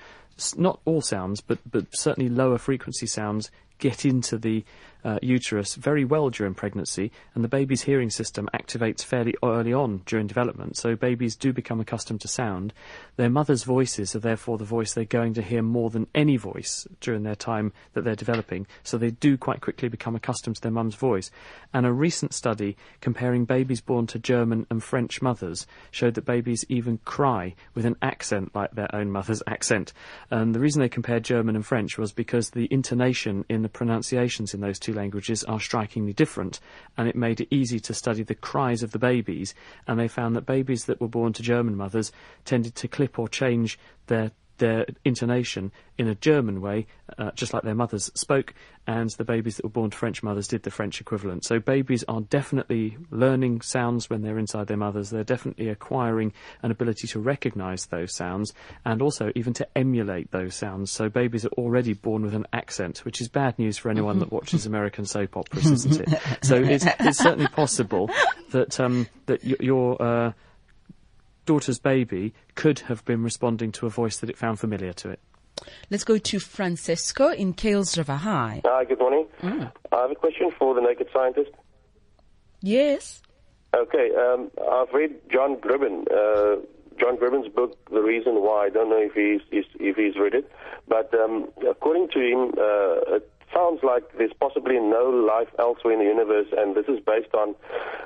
not 0.56 0.80
all 0.86 1.02
sounds, 1.02 1.42
but, 1.42 1.58
but 1.70 1.86
certainly 1.90 2.30
lower 2.30 2.56
frequency 2.56 3.06
sounds 3.06 3.50
get 3.78 4.04
into 4.04 4.38
the 4.38 4.64
uh, 5.04 5.18
uterus 5.22 5.74
very 5.74 6.04
well 6.04 6.30
during 6.30 6.54
pregnancy, 6.54 7.10
and 7.34 7.42
the 7.42 7.48
baby's 7.48 7.82
hearing 7.82 8.10
system 8.10 8.48
activates 8.54 9.04
fairly 9.04 9.34
early 9.42 9.72
on 9.72 10.02
during 10.06 10.26
development. 10.26 10.76
So 10.76 10.96
babies 10.96 11.36
do 11.36 11.52
become 11.52 11.80
accustomed 11.80 12.20
to 12.22 12.28
sound. 12.28 12.72
Their 13.16 13.30
mother's 13.30 13.64
voices 13.64 14.14
are 14.14 14.20
therefore 14.20 14.58
the 14.58 14.64
voice 14.64 14.94
they're 14.94 15.04
going 15.04 15.34
to 15.34 15.42
hear 15.42 15.62
more 15.62 15.90
than 15.90 16.06
any 16.14 16.36
voice 16.36 16.86
during 17.00 17.22
their 17.22 17.34
time 17.34 17.72
that 17.94 18.04
they're 18.04 18.14
developing. 18.14 18.66
So 18.82 18.98
they 18.98 19.10
do 19.10 19.36
quite 19.36 19.60
quickly 19.60 19.88
become 19.88 20.16
accustomed 20.16 20.56
to 20.56 20.62
their 20.62 20.70
mum's 20.70 20.94
voice. 20.94 21.30
And 21.72 21.86
a 21.86 21.92
recent 21.92 22.34
study 22.34 22.76
comparing 23.00 23.44
babies 23.44 23.80
born 23.80 24.06
to 24.08 24.18
German 24.18 24.66
and 24.70 24.82
French 24.82 25.22
mothers 25.22 25.66
showed 25.90 26.14
that 26.14 26.24
babies 26.24 26.64
even 26.68 26.98
cry 27.04 27.54
with 27.74 27.84
an 27.84 27.96
accent 28.02 28.54
like 28.54 28.72
their 28.72 28.94
own 28.94 29.10
mother's 29.10 29.42
accent. 29.46 29.92
And 30.30 30.54
the 30.54 30.60
reason 30.60 30.80
they 30.80 30.88
compared 30.88 31.24
German 31.24 31.56
and 31.56 31.64
French 31.64 31.98
was 31.98 32.12
because 32.12 32.50
the 32.50 32.68
intonation 32.70 33.44
in 33.48 33.62
the 33.62 33.68
pronunciations 33.68 34.54
in 34.54 34.60
those 34.60 34.78
two 34.78 34.89
two 34.90 34.96
languages 34.96 35.44
are 35.44 35.60
strikingly 35.60 36.12
different, 36.12 36.60
and 36.96 37.08
it 37.08 37.16
made 37.16 37.40
it 37.40 37.48
easy 37.50 37.78
to 37.80 37.94
study 37.94 38.22
the 38.22 38.34
cries 38.34 38.82
of 38.82 38.92
the 38.92 38.98
babies. 38.98 39.54
And 39.86 39.98
they 39.98 40.08
found 40.08 40.34
that 40.36 40.46
babies 40.46 40.86
that 40.86 41.00
were 41.00 41.08
born 41.08 41.32
to 41.34 41.42
German 41.42 41.76
mothers 41.76 42.12
tended 42.44 42.74
to 42.76 42.88
clip 42.88 43.18
or 43.18 43.28
change 43.28 43.78
their 44.06 44.32
their 44.60 44.86
intonation 45.04 45.72
in 45.98 46.06
a 46.08 46.14
German 46.14 46.60
way, 46.60 46.86
uh, 47.18 47.32
just 47.32 47.52
like 47.52 47.64
their 47.64 47.74
mothers 47.74 48.10
spoke, 48.14 48.54
and 48.86 49.10
the 49.10 49.24
babies 49.24 49.56
that 49.56 49.64
were 49.64 49.70
born 49.70 49.90
to 49.90 49.96
French 49.96 50.22
mothers 50.22 50.48
did 50.48 50.62
the 50.62 50.70
French 50.70 51.00
equivalent. 51.00 51.44
So 51.44 51.58
babies 51.58 52.04
are 52.08 52.20
definitely 52.20 52.96
learning 53.10 53.60
sounds 53.60 54.08
when 54.08 54.22
they're 54.22 54.38
inside 54.38 54.68
their 54.68 54.76
mothers. 54.76 55.10
They're 55.10 55.24
definitely 55.24 55.68
acquiring 55.68 56.32
an 56.62 56.70
ability 56.70 57.06
to 57.08 57.20
recognise 57.20 57.86
those 57.86 58.14
sounds 58.14 58.52
and 58.84 59.02
also 59.02 59.32
even 59.34 59.52
to 59.54 59.68
emulate 59.76 60.30
those 60.30 60.54
sounds. 60.54 60.90
So 60.90 61.08
babies 61.08 61.44
are 61.44 61.52
already 61.58 61.92
born 61.92 62.22
with 62.22 62.34
an 62.34 62.46
accent, 62.52 62.98
which 63.04 63.20
is 63.20 63.28
bad 63.28 63.58
news 63.58 63.76
for 63.76 63.90
anyone 63.90 64.18
that 64.20 64.32
watches 64.32 64.66
American 64.66 65.04
soap 65.04 65.36
operas, 65.36 65.70
isn't 65.70 66.00
it? 66.00 66.20
So 66.42 66.56
it's, 66.56 66.86
it's 67.00 67.18
certainly 67.18 67.48
possible 67.48 68.10
that 68.52 68.78
um, 68.80 69.06
that 69.26 69.44
y- 69.44 69.56
your 69.60 70.00
uh, 70.02 70.32
daughter's 71.50 71.80
baby 71.80 72.32
could 72.54 72.78
have 72.78 73.04
been 73.04 73.24
responding 73.24 73.72
to 73.72 73.84
a 73.84 73.90
voice 73.90 74.18
that 74.18 74.30
it 74.30 74.38
found 74.38 74.60
familiar 74.60 74.92
to 74.92 75.10
it. 75.10 75.18
Let's 75.90 76.04
go 76.04 76.16
to 76.16 76.38
Francesco 76.38 77.32
in 77.32 77.54
Kuils 77.54 77.98
River 77.98 78.14
High. 78.14 78.62
Hi, 78.64 78.84
good 78.84 79.00
morning. 79.00 79.26
I 79.42 79.96
have 80.02 80.12
a 80.12 80.14
question 80.14 80.52
for 80.56 80.76
the 80.76 80.80
naked 80.80 81.08
scientist. 81.12 81.50
Yes. 82.60 83.20
Okay, 83.76 84.10
um, 84.16 84.52
I've 84.70 84.94
read 84.94 85.12
John 85.28 85.56
Gribbin, 85.56 86.06
uh, 86.08 86.60
John 87.00 87.16
Gribbin's 87.16 87.48
book, 87.52 87.76
The 87.90 88.00
Reason 88.00 88.34
Why. 88.36 88.66
I 88.66 88.70
don't 88.70 88.88
know 88.88 89.02
if 89.02 89.14
he's, 89.14 89.40
he's 89.50 89.64
if 89.80 89.96
he's 89.96 90.14
read 90.16 90.34
it, 90.34 90.48
but 90.86 91.12
um, 91.14 91.48
according 91.68 92.10
to 92.10 92.20
him, 92.20 92.52
uh, 92.56 93.16
it 93.16 93.28
sounds 93.52 93.80
like 93.82 94.04
there's 94.16 94.32
possibly 94.40 94.78
no 94.78 95.10
life 95.10 95.48
elsewhere 95.58 95.94
in 95.94 96.00
the 96.00 96.04
universe, 96.04 96.46
and 96.56 96.74
this 96.74 96.86
is 96.86 97.00
based 97.00 97.34
on 97.34 97.54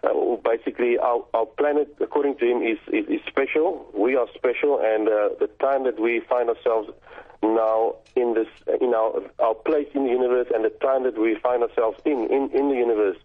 uh, 0.02 0.36
basically 0.44 0.98
our, 0.98 1.24
our 1.34 1.46
planet. 1.46 1.94
According 2.00 2.38
to 2.38 2.44
him, 2.46 2.62
is, 2.62 2.78
is 2.88 3.06
is 3.08 3.20
special. 3.26 3.86
We 3.94 4.16
are 4.16 4.26
special, 4.34 4.80
and 4.82 5.08
uh, 5.08 5.30
the 5.40 5.50
time 5.60 5.84
that 5.84 6.00
we 6.00 6.20
find 6.28 6.48
ourselves 6.48 6.90
now 7.42 7.94
in 8.16 8.34
this 8.34 8.48
in 8.80 8.94
our 8.94 9.20
our 9.38 9.54
place 9.54 9.88
in 9.94 10.04
the 10.04 10.10
universe 10.10 10.46
and 10.54 10.64
the 10.64 10.70
time 10.80 11.04
that 11.04 11.18
we 11.18 11.36
find 11.42 11.62
ourselves 11.62 11.98
in 12.04 12.26
in, 12.30 12.50
in 12.52 12.70
the 12.70 12.76
universe 12.76 13.18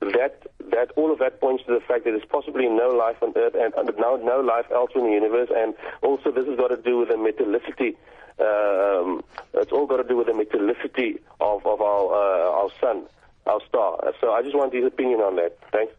that 0.00 0.46
that 0.70 0.92
all 0.96 1.12
of 1.12 1.18
that 1.18 1.40
points 1.40 1.64
to 1.66 1.72
the 1.72 1.80
fact 1.80 2.04
that 2.04 2.12
there's 2.12 2.30
possibly 2.30 2.68
no 2.68 2.88
life 2.90 3.16
on 3.22 3.32
earth 3.36 3.54
and, 3.58 3.74
and 3.74 3.90
no 3.98 4.16
no 4.16 4.40
life 4.40 4.66
elsewhere 4.72 5.04
in 5.04 5.10
the 5.10 5.14
universe 5.14 5.50
and 5.54 5.74
also 6.02 6.30
this 6.30 6.46
has 6.46 6.56
got 6.56 6.68
to 6.68 6.76
do 6.76 6.98
with 6.98 7.08
the 7.08 7.14
metallicity 7.14 7.96
um, 8.40 9.22
it's 9.54 9.72
all 9.72 9.86
got 9.86 9.98
to 9.98 10.04
do 10.04 10.16
with 10.16 10.26
the 10.26 10.32
metallicity 10.32 11.20
of, 11.40 11.64
of 11.66 11.80
our 11.80 12.12
uh, 12.12 12.50
our 12.62 12.70
sun 12.80 13.06
our 13.46 13.60
star 13.68 13.98
so 14.20 14.32
I 14.32 14.42
just 14.42 14.56
want 14.56 14.72
his 14.74 14.84
opinion 14.84 15.20
on 15.20 15.36
that 15.36 15.58
thanks 15.72 15.92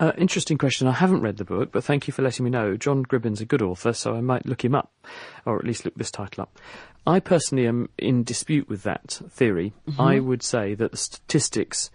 Uh, 0.00 0.12
interesting 0.16 0.56
question. 0.56 0.86
I 0.86 0.92
haven't 0.92 1.22
read 1.22 1.36
the 1.36 1.44
book, 1.44 1.72
but 1.72 1.82
thank 1.82 2.06
you 2.06 2.12
for 2.12 2.22
letting 2.22 2.44
me 2.44 2.50
know. 2.50 2.76
John 2.76 3.02
Gribbin's 3.04 3.40
a 3.40 3.44
good 3.44 3.60
author, 3.60 3.92
so 3.92 4.14
I 4.14 4.20
might 4.20 4.46
look 4.46 4.64
him 4.64 4.74
up, 4.74 4.92
or 5.44 5.58
at 5.58 5.64
least 5.64 5.84
look 5.84 5.96
this 5.96 6.12
title 6.12 6.42
up. 6.42 6.56
I 7.06 7.20
personally 7.20 7.66
am 7.66 7.88
in 7.98 8.22
dispute 8.22 8.68
with 8.68 8.82
that 8.84 9.20
theory. 9.28 9.72
I 9.98 10.20
would 10.20 10.42
say 10.42 10.74
that 10.74 10.92
the 10.92 10.96
statistics 10.96 11.90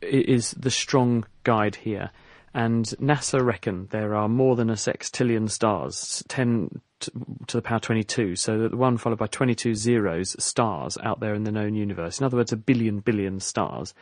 is 0.00 0.52
the 0.52 0.70
strong 0.70 1.26
guide 1.44 1.76
here. 1.76 2.10
And 2.54 2.86
NASA 3.00 3.44
reckon 3.44 3.88
there 3.90 4.14
are 4.14 4.28
more 4.28 4.56
than 4.56 4.70
a 4.70 4.74
sextillion 4.74 5.50
stars, 5.50 6.24
10 6.28 6.80
to 7.00 7.56
the 7.56 7.62
power 7.62 7.78
22, 7.78 8.36
so 8.36 8.58
that 8.58 8.70
the 8.70 8.76
one 8.76 8.96
followed 8.96 9.18
by 9.18 9.26
22 9.26 9.74
zeros 9.74 10.34
stars 10.42 10.96
out 11.02 11.20
there 11.20 11.34
in 11.34 11.44
the 11.44 11.52
known 11.52 11.74
universe. 11.74 12.20
In 12.20 12.24
other 12.24 12.36
words, 12.36 12.52
a 12.52 12.56
billion 12.56 13.00
billion 13.00 13.40
stars. 13.40 13.94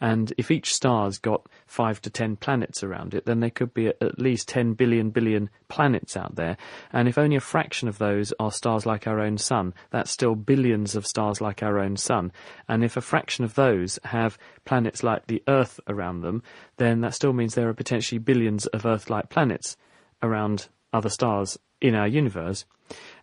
And 0.00 0.32
if 0.38 0.50
each 0.50 0.74
star's 0.74 1.18
got 1.18 1.46
5 1.66 2.00
to 2.02 2.10
10 2.10 2.36
planets 2.36 2.82
around 2.82 3.14
it, 3.14 3.26
then 3.26 3.40
there 3.40 3.50
could 3.50 3.74
be 3.74 3.88
at 3.88 4.18
least 4.18 4.48
10 4.48 4.74
billion 4.74 5.10
billion 5.10 5.50
planets 5.68 6.16
out 6.16 6.36
there. 6.36 6.56
And 6.92 7.08
if 7.08 7.18
only 7.18 7.36
a 7.36 7.40
fraction 7.40 7.88
of 7.88 7.98
those 7.98 8.32
are 8.38 8.52
stars 8.52 8.86
like 8.86 9.06
our 9.06 9.20
own 9.20 9.38
sun, 9.38 9.74
that's 9.90 10.10
still 10.10 10.34
billions 10.34 10.94
of 10.94 11.06
stars 11.06 11.40
like 11.40 11.62
our 11.62 11.78
own 11.78 11.96
sun. 11.96 12.32
And 12.68 12.84
if 12.84 12.96
a 12.96 13.00
fraction 13.00 13.44
of 13.44 13.54
those 13.54 13.98
have 14.04 14.38
planets 14.64 15.02
like 15.02 15.26
the 15.26 15.42
Earth 15.48 15.80
around 15.88 16.20
them, 16.20 16.42
then 16.76 17.00
that 17.00 17.14
still 17.14 17.32
means 17.32 17.54
there 17.54 17.68
are 17.68 17.74
potentially 17.74 18.18
billions 18.18 18.66
of 18.66 18.86
Earth-like 18.86 19.30
planets 19.30 19.76
around 20.22 20.68
other 20.92 21.10
stars 21.10 21.58
in 21.80 21.94
our 21.94 22.06
universe. 22.06 22.64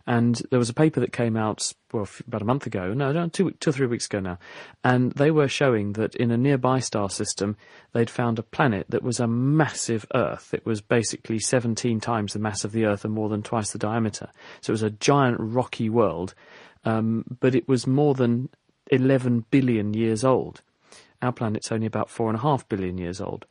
And 0.06 0.40
there 0.50 0.58
was 0.58 0.68
a 0.68 0.74
paper 0.74 1.00
that 1.00 1.12
came 1.12 1.36
out, 1.36 1.72
well, 1.92 2.08
about 2.28 2.42
a 2.42 2.44
month 2.44 2.64
ago, 2.66 2.94
no, 2.94 3.10
no, 3.10 3.28
two, 3.28 3.50
two 3.52 3.70
or 3.70 3.72
three 3.72 3.88
weeks 3.88 4.06
ago 4.06 4.20
now, 4.20 4.38
and 4.84 5.10
they 5.12 5.32
were 5.32 5.48
showing 5.48 5.94
that 5.94 6.14
in 6.14 6.30
a 6.30 6.36
nearby 6.36 6.78
star 6.78 7.10
system, 7.10 7.56
they'd 7.92 8.08
found 8.08 8.38
a 8.38 8.44
planet 8.44 8.86
that 8.90 9.02
was 9.02 9.18
a 9.18 9.26
massive 9.26 10.06
Earth. 10.14 10.54
It 10.54 10.64
was 10.64 10.80
basically 10.80 11.40
17 11.40 11.98
times 11.98 12.32
the 12.32 12.38
mass 12.38 12.64
of 12.64 12.70
the 12.70 12.84
Earth 12.84 13.04
and 13.04 13.12
more 13.12 13.28
than 13.28 13.42
twice 13.42 13.72
the 13.72 13.78
diameter. 13.78 14.28
So 14.60 14.70
it 14.70 14.74
was 14.74 14.84
a 14.84 14.90
giant 14.90 15.38
rocky 15.40 15.90
world, 15.90 16.34
um, 16.84 17.24
but 17.40 17.56
it 17.56 17.66
was 17.66 17.88
more 17.88 18.14
than 18.14 18.48
11 18.92 19.46
billion 19.50 19.92
years 19.92 20.22
old. 20.22 20.62
Our 21.20 21.32
planet's 21.32 21.72
only 21.72 21.86
about 21.86 22.10
four 22.10 22.28
and 22.28 22.38
a 22.38 22.42
half 22.42 22.68
billion 22.68 22.98
years 22.98 23.20
old. 23.20 23.44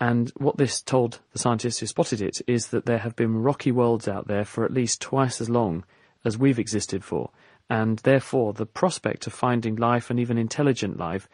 And 0.00 0.30
what 0.36 0.56
this 0.56 0.82
told 0.82 1.20
the 1.32 1.38
scientists 1.38 1.78
who 1.78 1.86
spotted 1.86 2.20
it 2.20 2.40
is 2.46 2.68
that 2.68 2.86
there 2.86 2.98
have 2.98 3.14
been 3.14 3.42
rocky 3.42 3.70
worlds 3.70 4.08
out 4.08 4.26
there 4.26 4.44
for 4.44 4.64
at 4.64 4.72
least 4.72 5.00
twice 5.00 5.40
as 5.40 5.48
long 5.48 5.84
as 6.24 6.36
we've 6.36 6.58
existed 6.58 7.04
for. 7.04 7.30
And 7.70 7.98
therefore, 8.00 8.52
the 8.52 8.66
prospect 8.66 9.26
of 9.26 9.32
finding 9.32 9.76
life 9.76 10.10
and 10.10 10.18
even 10.18 10.36
intelligent 10.36 10.98
life 10.98 11.28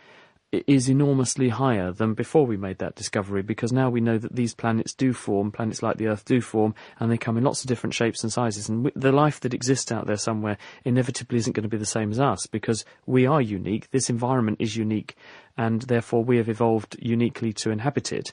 is 0.53 0.89
enormously 0.89 1.49
higher 1.49 1.93
than 1.93 2.15
before 2.15 2.45
we 2.45 2.57
made 2.57 2.79
that 2.79 2.97
discovery 2.97 3.43
because 3.43 3.73
now 3.73 3.89
we 3.89 4.01
know 4.01 4.19
that 4.19 4.35
these 4.35 4.55
planets 4.55 4.93
do 4.93 5.13
form, 5.13 5.53
planets 5.53 5.83
like 5.83 5.97
the 5.97 6.09
Earth 6.09 6.25
do 6.25 6.41
form, 6.41 6.75
and 6.99 7.11
they 7.11 7.19
come 7.19 7.37
in 7.39 7.45
lots 7.45 7.63
of 7.63 7.69
different 7.69 7.95
shapes 7.95 8.23
and 8.25 8.33
sizes. 8.33 8.69
And 8.69 8.85
w- 8.85 9.01
the 9.01 9.13
life 9.13 9.39
that 9.41 9.55
exists 9.55 9.93
out 9.93 10.07
there 10.07 10.17
somewhere 10.17 10.59
inevitably 10.85 11.39
isn't 11.39 11.53
going 11.53 11.63
to 11.63 11.69
be 11.69 11.77
the 11.77 11.87
same 11.87 12.11
as 12.11 12.19
us 12.19 12.47
because 12.47 12.85
we 13.07 13.27
are 13.27 13.41
unique. 13.41 13.91
This 13.93 14.11
environment 14.11 14.57
is 14.61 14.77
unique, 14.77 15.17
and 15.57 15.83
therefore 15.83 16.25
we 16.25 16.37
have 16.39 16.49
evolved 16.49 16.97
uniquely 17.01 17.53
to 17.55 17.71
inhabit 17.71 18.13
it. 18.13 18.33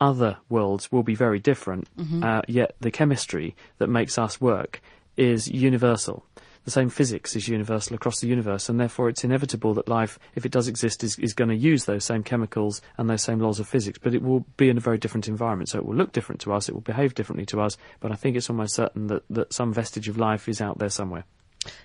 Other 0.00 0.36
worlds 0.48 0.92
will 0.92 1.02
be 1.02 1.14
very 1.14 1.40
different, 1.40 1.88
uh, 2.22 2.42
yet 2.46 2.76
the 2.80 2.90
chemistry 2.90 3.56
that 3.78 3.88
makes 3.88 4.18
us 4.18 4.40
work 4.40 4.80
is 5.16 5.48
universal. 5.48 6.24
The 6.66 6.72
same 6.72 6.88
physics 6.90 7.36
is 7.36 7.46
universal 7.46 7.94
across 7.94 8.18
the 8.18 8.26
universe, 8.26 8.68
and 8.68 8.80
therefore 8.80 9.08
it's 9.08 9.22
inevitable 9.22 9.72
that 9.74 9.86
life, 9.88 10.18
if 10.34 10.44
it 10.44 10.50
does 10.50 10.66
exist, 10.66 11.04
is, 11.04 11.16
is 11.20 11.32
going 11.32 11.48
to 11.48 11.54
use 11.54 11.84
those 11.84 12.04
same 12.04 12.24
chemicals 12.24 12.82
and 12.98 13.08
those 13.08 13.22
same 13.22 13.38
laws 13.38 13.60
of 13.60 13.68
physics, 13.68 14.00
but 14.02 14.14
it 14.14 14.20
will 14.20 14.40
be 14.56 14.68
in 14.68 14.76
a 14.76 14.80
very 14.80 14.98
different 14.98 15.28
environment. 15.28 15.68
So 15.68 15.78
it 15.78 15.86
will 15.86 15.94
look 15.94 16.10
different 16.10 16.40
to 16.40 16.52
us, 16.52 16.68
it 16.68 16.72
will 16.74 16.80
behave 16.80 17.14
differently 17.14 17.46
to 17.46 17.60
us, 17.60 17.78
but 18.00 18.10
I 18.10 18.16
think 18.16 18.36
it's 18.36 18.50
almost 18.50 18.74
certain 18.74 19.06
that, 19.06 19.22
that 19.30 19.52
some 19.52 19.72
vestige 19.72 20.08
of 20.08 20.18
life 20.18 20.48
is 20.48 20.60
out 20.60 20.78
there 20.80 20.88
somewhere. 20.88 21.24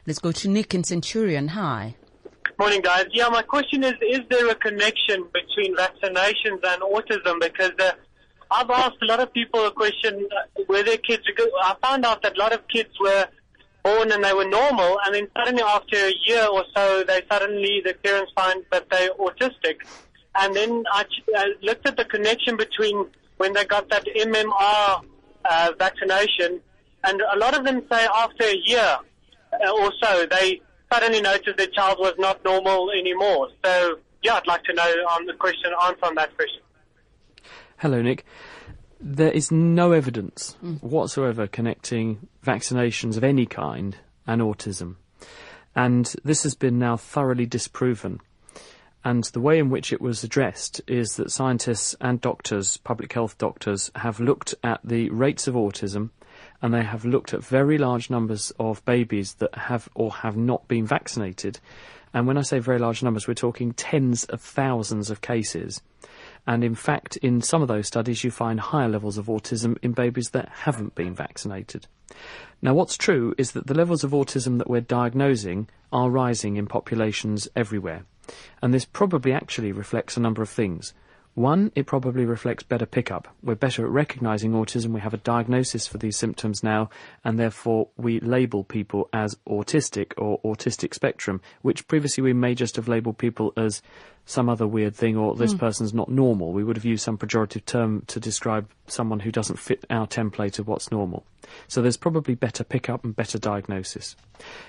Let's 0.07 0.17
go 0.17 0.31
to 0.31 0.49
Nick 0.49 0.73
in 0.73 0.83
Centurion 0.83 1.49
High. 1.49 1.95
Morning, 2.57 2.81
guys. 2.81 3.05
Yeah, 3.11 3.29
my 3.29 3.43
question 3.43 3.83
is: 3.83 3.93
Is 4.01 4.21
there 4.31 4.49
a 4.49 4.55
connection 4.55 5.27
between 5.31 5.75
vaccinations 5.75 6.59
and 6.63 6.81
autism? 6.81 7.39
Because 7.39 7.71
uh, 7.79 7.91
I've 8.49 8.69
asked 8.69 8.97
a 9.03 9.05
lot 9.05 9.19
of 9.19 9.31
people 9.31 9.63
a 9.65 9.71
question: 9.71 10.27
uh, 10.31 10.61
Were 10.67 10.81
their 10.83 10.97
kids? 10.97 11.23
Because 11.25 11.51
I 11.63 11.75
found 11.83 12.03
out 12.03 12.23
that 12.23 12.35
a 12.35 12.39
lot 12.39 12.51
of 12.51 12.67
kids 12.67 12.89
were 12.99 13.27
born 13.83 14.11
and 14.11 14.23
they 14.23 14.33
were 14.33 14.47
normal, 14.47 14.99
and 15.05 15.15
then 15.15 15.27
suddenly 15.35 15.63
after 15.63 15.97
a 15.97 16.13
year 16.25 16.45
or 16.45 16.63
so, 16.75 17.03
they 17.07 17.21
suddenly 17.31 17.81
the 17.83 17.93
parents 18.03 18.31
find 18.35 18.63
that 18.71 18.89
they're 18.89 19.13
autistic. 19.15 19.77
And 20.39 20.55
then 20.55 20.83
I, 20.91 21.05
I 21.35 21.53
looked 21.61 21.87
at 21.87 21.97
the 21.97 22.05
connection 22.05 22.57
between 22.57 23.05
when 23.37 23.53
they 23.53 23.65
got 23.65 23.89
that 23.89 24.05
MMR 24.05 25.03
uh, 25.49 25.71
vaccination, 25.77 26.61
and 27.03 27.21
a 27.33 27.37
lot 27.37 27.57
of 27.57 27.65
them 27.65 27.81
say 27.91 28.07
after 28.15 28.45
a 28.45 28.57
year 28.65 28.97
uh, 29.53 29.71
or 29.71 29.91
so, 30.01 30.25
they 30.29 30.61
suddenly 30.91 31.21
noticed 31.21 31.57
their 31.57 31.67
child 31.67 31.97
was 31.99 32.13
not 32.17 32.43
normal 32.43 32.91
anymore. 32.91 33.49
So, 33.63 33.97
yeah, 34.23 34.35
I'd 34.35 34.47
like 34.47 34.63
to 34.65 34.73
know 34.73 34.83
on 34.83 35.25
the 35.25 35.33
question, 35.33 35.71
answer 35.83 36.05
on 36.05 36.15
that 36.15 36.35
question. 36.35 36.61
Hello, 37.77 38.01
Nick. 38.01 38.25
There 39.01 39.31
is 39.31 39.51
no 39.51 39.93
evidence 39.93 40.55
mm. 40.63 40.81
whatsoever 40.81 41.47
connecting 41.47 42.27
vaccinations 42.45 43.17
of 43.17 43.23
any 43.23 43.45
kind 43.45 43.97
and 44.27 44.41
autism. 44.41 44.95
And 45.75 46.13
this 46.23 46.43
has 46.43 46.53
been 46.53 46.77
now 46.77 46.97
thoroughly 46.97 47.45
disproven. 47.45 48.19
And 49.03 49.23
the 49.23 49.41
way 49.41 49.57
in 49.57 49.71
which 49.71 49.91
it 49.91 50.01
was 50.01 50.23
addressed 50.23 50.81
is 50.85 51.15
that 51.15 51.31
scientists 51.31 51.95
and 51.99 52.21
doctors, 52.21 52.77
public 52.77 53.13
health 53.13 53.37
doctors, 53.37 53.89
have 53.95 54.19
looked 54.19 54.53
at 54.63 54.79
the 54.83 55.09
rates 55.09 55.47
of 55.47 55.55
autism 55.55 56.11
and 56.61 56.73
they 56.73 56.83
have 56.83 57.03
looked 57.03 57.33
at 57.33 57.43
very 57.43 57.79
large 57.79 58.09
numbers 58.11 58.51
of 58.59 58.85
babies 58.85 59.33
that 59.35 59.55
have 59.55 59.89
or 59.95 60.11
have 60.11 60.37
not 60.37 60.67
been 60.67 60.85
vaccinated. 60.85 61.59
And 62.13 62.27
when 62.27 62.37
I 62.37 62.41
say 62.43 62.59
very 62.59 62.77
large 62.77 63.01
numbers, 63.01 63.27
we're 63.27 63.33
talking 63.33 63.73
tens 63.73 64.25
of 64.25 64.41
thousands 64.41 65.09
of 65.09 65.21
cases. 65.21 65.81
And 66.47 66.63
in 66.63 66.75
fact, 66.75 67.17
in 67.17 67.41
some 67.41 67.61
of 67.61 67.67
those 67.67 67.87
studies, 67.87 68.23
you 68.23 68.31
find 68.31 68.59
higher 68.59 68.89
levels 68.89 69.17
of 69.17 69.27
autism 69.27 69.77
in 69.81 69.91
babies 69.91 70.31
that 70.31 70.49
haven't 70.49 70.95
been 70.95 71.13
vaccinated. 71.13 71.87
Now, 72.61 72.73
what's 72.73 72.97
true 72.97 73.33
is 73.37 73.51
that 73.51 73.67
the 73.67 73.73
levels 73.73 74.03
of 74.03 74.11
autism 74.11 74.57
that 74.57 74.69
we're 74.69 74.81
diagnosing 74.81 75.69
are 75.91 76.09
rising 76.09 76.57
in 76.57 76.67
populations 76.67 77.47
everywhere. 77.55 78.05
And 78.61 78.73
this 78.73 78.85
probably 78.85 79.33
actually 79.33 79.71
reflects 79.71 80.17
a 80.17 80.21
number 80.21 80.41
of 80.41 80.49
things. 80.49 80.93
One, 81.33 81.71
it 81.75 81.85
probably 81.85 82.25
reflects 82.25 82.63
better 82.63 82.85
pickup. 82.85 83.29
We're 83.41 83.55
better 83.55 83.85
at 83.85 83.91
recognizing 83.91 84.51
autism. 84.51 84.87
We 84.87 84.99
have 84.99 85.13
a 85.13 85.17
diagnosis 85.17 85.87
for 85.87 85.97
these 85.97 86.17
symptoms 86.17 86.61
now, 86.61 86.89
and 87.23 87.39
therefore 87.39 87.87
we 87.95 88.19
label 88.19 88.65
people 88.65 89.07
as 89.13 89.37
autistic 89.47 90.11
or 90.17 90.41
autistic 90.41 90.93
spectrum, 90.93 91.39
which 91.61 91.87
previously 91.87 92.21
we 92.21 92.33
may 92.33 92.53
just 92.53 92.75
have 92.75 92.89
labeled 92.89 93.17
people 93.17 93.53
as 93.55 93.81
some 94.25 94.49
other 94.49 94.67
weird 94.67 94.93
thing 94.93 95.15
or 95.15 95.33
this 95.33 95.53
mm. 95.53 95.59
person's 95.59 95.93
not 95.93 96.09
normal. 96.09 96.51
We 96.51 96.65
would 96.65 96.75
have 96.75 96.85
used 96.85 97.03
some 97.03 97.17
pejorative 97.17 97.65
term 97.65 98.03
to 98.07 98.19
describe 98.19 98.69
someone 98.87 99.21
who 99.21 99.31
doesn't 99.31 99.57
fit 99.57 99.85
our 99.89 100.07
template 100.07 100.59
of 100.59 100.67
what's 100.67 100.91
normal. 100.91 101.25
So 101.69 101.81
there's 101.81 101.97
probably 101.97 102.35
better 102.35 102.65
pickup 102.65 103.05
and 103.05 103.15
better 103.15 103.39
diagnosis. 103.39 104.17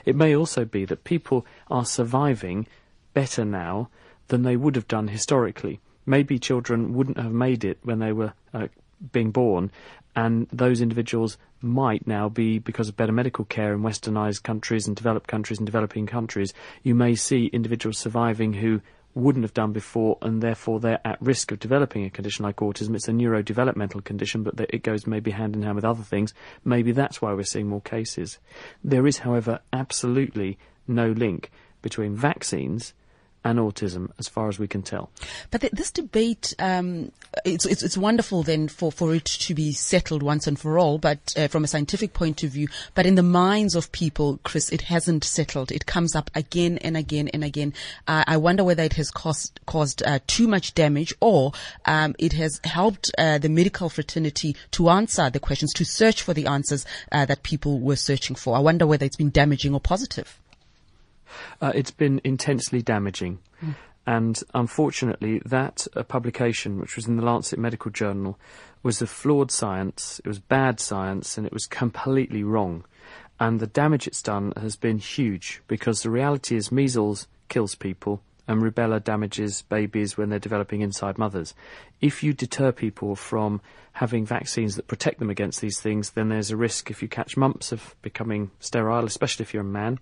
It 0.04 0.14
may 0.14 0.34
also 0.34 0.64
be 0.64 0.84
that 0.84 1.02
people 1.02 1.44
are 1.68 1.84
surviving 1.84 2.68
better 3.14 3.44
now 3.44 3.88
than 4.28 4.44
they 4.44 4.56
would 4.56 4.76
have 4.76 4.88
done 4.88 5.08
historically 5.08 5.80
maybe 6.06 6.38
children 6.38 6.94
wouldn't 6.94 7.18
have 7.18 7.32
made 7.32 7.64
it 7.64 7.78
when 7.82 7.98
they 7.98 8.12
were 8.12 8.32
uh, 8.52 8.68
being 9.12 9.30
born, 9.30 9.70
and 10.14 10.46
those 10.52 10.80
individuals 10.80 11.38
might 11.60 12.06
now 12.06 12.28
be, 12.28 12.58
because 12.58 12.88
of 12.88 12.96
better 12.96 13.12
medical 13.12 13.44
care 13.44 13.72
in 13.72 13.80
westernized 13.80 14.42
countries 14.42 14.86
and 14.86 14.96
developed 14.96 15.28
countries 15.28 15.58
and 15.58 15.66
developing 15.66 16.06
countries, 16.06 16.52
you 16.82 16.94
may 16.94 17.14
see 17.14 17.46
individuals 17.46 17.98
surviving 17.98 18.52
who 18.52 18.80
wouldn't 19.14 19.44
have 19.44 19.54
done 19.54 19.72
before, 19.72 20.18
and 20.22 20.42
therefore 20.42 20.80
they're 20.80 21.06
at 21.06 21.20
risk 21.20 21.52
of 21.52 21.58
developing 21.58 22.04
a 22.04 22.10
condition 22.10 22.44
like 22.44 22.56
autism. 22.56 22.94
It's 22.94 23.08
a 23.08 23.12
neurodevelopmental 23.12 24.04
condition, 24.04 24.42
but 24.42 24.58
it 24.70 24.82
goes 24.82 25.06
maybe 25.06 25.30
hand 25.30 25.54
in 25.54 25.62
hand 25.62 25.76
with 25.76 25.84
other 25.84 26.02
things. 26.02 26.34
Maybe 26.64 26.92
that's 26.92 27.20
why 27.20 27.32
we're 27.32 27.42
seeing 27.44 27.68
more 27.68 27.82
cases. 27.82 28.38
There 28.82 29.06
is, 29.06 29.18
however, 29.18 29.60
absolutely 29.72 30.58
no 30.88 31.10
link 31.10 31.50
between 31.82 32.16
vaccines 32.16 32.94
and 33.44 33.58
autism, 33.58 34.10
as 34.18 34.28
far 34.28 34.48
as 34.48 34.58
we 34.58 34.68
can 34.68 34.82
tell. 34.82 35.10
But 35.50 35.62
th- 35.62 35.72
this 35.72 35.90
debate, 35.90 36.54
um, 36.58 37.12
it's, 37.44 37.66
it's, 37.66 37.82
it's 37.82 37.98
wonderful 37.98 38.42
then 38.42 38.68
for 38.68 38.92
for 38.92 39.14
it 39.14 39.24
to 39.24 39.54
be 39.54 39.72
settled 39.72 40.22
once 40.22 40.46
and 40.46 40.58
for 40.58 40.78
all. 40.78 40.98
But 40.98 41.34
uh, 41.36 41.48
from 41.48 41.64
a 41.64 41.66
scientific 41.66 42.12
point 42.12 42.42
of 42.42 42.50
view, 42.50 42.68
but 42.94 43.06
in 43.06 43.16
the 43.16 43.22
minds 43.22 43.74
of 43.74 43.90
people, 43.92 44.38
Chris, 44.44 44.70
it 44.70 44.82
hasn't 44.82 45.24
settled. 45.24 45.72
It 45.72 45.86
comes 45.86 46.14
up 46.14 46.30
again 46.34 46.78
and 46.78 46.96
again 46.96 47.28
and 47.28 47.42
again. 47.42 47.74
Uh, 48.06 48.24
I 48.26 48.36
wonder 48.36 48.64
whether 48.64 48.82
it 48.82 48.94
has 48.94 49.10
caused 49.10 49.60
caused 49.66 50.02
uh, 50.04 50.20
too 50.26 50.46
much 50.46 50.74
damage 50.74 51.14
or 51.20 51.52
um, 51.86 52.14
it 52.18 52.34
has 52.34 52.60
helped 52.64 53.10
uh, 53.18 53.38
the 53.38 53.48
medical 53.48 53.88
fraternity 53.88 54.56
to 54.72 54.88
answer 54.88 55.30
the 55.30 55.40
questions, 55.40 55.72
to 55.74 55.84
search 55.84 56.22
for 56.22 56.34
the 56.34 56.46
answers 56.46 56.86
uh, 57.10 57.24
that 57.26 57.42
people 57.42 57.80
were 57.80 57.96
searching 57.96 58.36
for. 58.36 58.56
I 58.56 58.60
wonder 58.60 58.86
whether 58.86 59.04
it's 59.04 59.16
been 59.16 59.30
damaging 59.30 59.74
or 59.74 59.80
positive. 59.80 60.38
Uh, 61.60 61.72
it's 61.74 61.90
been 61.90 62.20
intensely 62.24 62.82
damaging. 62.82 63.38
Mm. 63.64 63.74
And 64.06 64.42
unfortunately, 64.52 65.40
that 65.44 65.86
uh, 65.94 66.02
publication, 66.02 66.80
which 66.80 66.96
was 66.96 67.06
in 67.06 67.16
the 67.16 67.24
Lancet 67.24 67.58
Medical 67.58 67.90
Journal, 67.90 68.38
was 68.82 69.00
a 69.00 69.06
flawed 69.06 69.52
science, 69.52 70.20
it 70.24 70.28
was 70.28 70.40
bad 70.40 70.80
science, 70.80 71.38
and 71.38 71.46
it 71.46 71.52
was 71.52 71.66
completely 71.66 72.42
wrong. 72.42 72.84
And 73.38 73.60
the 73.60 73.66
damage 73.66 74.06
it's 74.06 74.22
done 74.22 74.52
has 74.56 74.76
been 74.76 74.98
huge 74.98 75.62
because 75.68 76.02
the 76.02 76.10
reality 76.10 76.56
is 76.56 76.72
measles 76.72 77.28
kills 77.48 77.74
people 77.74 78.22
and 78.48 78.60
rubella 78.60 79.02
damages 79.02 79.62
babies 79.62 80.16
when 80.16 80.28
they're 80.28 80.38
developing 80.38 80.80
inside 80.80 81.18
mothers. 81.18 81.54
If 82.00 82.22
you 82.22 82.32
deter 82.32 82.72
people 82.72 83.14
from 83.14 83.60
having 83.92 84.26
vaccines 84.26 84.76
that 84.76 84.88
protect 84.88 85.18
them 85.18 85.30
against 85.30 85.60
these 85.60 85.80
things, 85.80 86.10
then 86.10 86.28
there's 86.28 86.50
a 86.50 86.56
risk 86.56 86.90
if 86.90 87.02
you 87.02 87.08
catch 87.08 87.36
mumps 87.36 87.72
of 87.72 87.94
becoming 88.02 88.50
sterile, 88.58 89.06
especially 89.06 89.44
if 89.44 89.54
you're 89.54 89.62
a 89.62 89.66
man. 89.66 89.98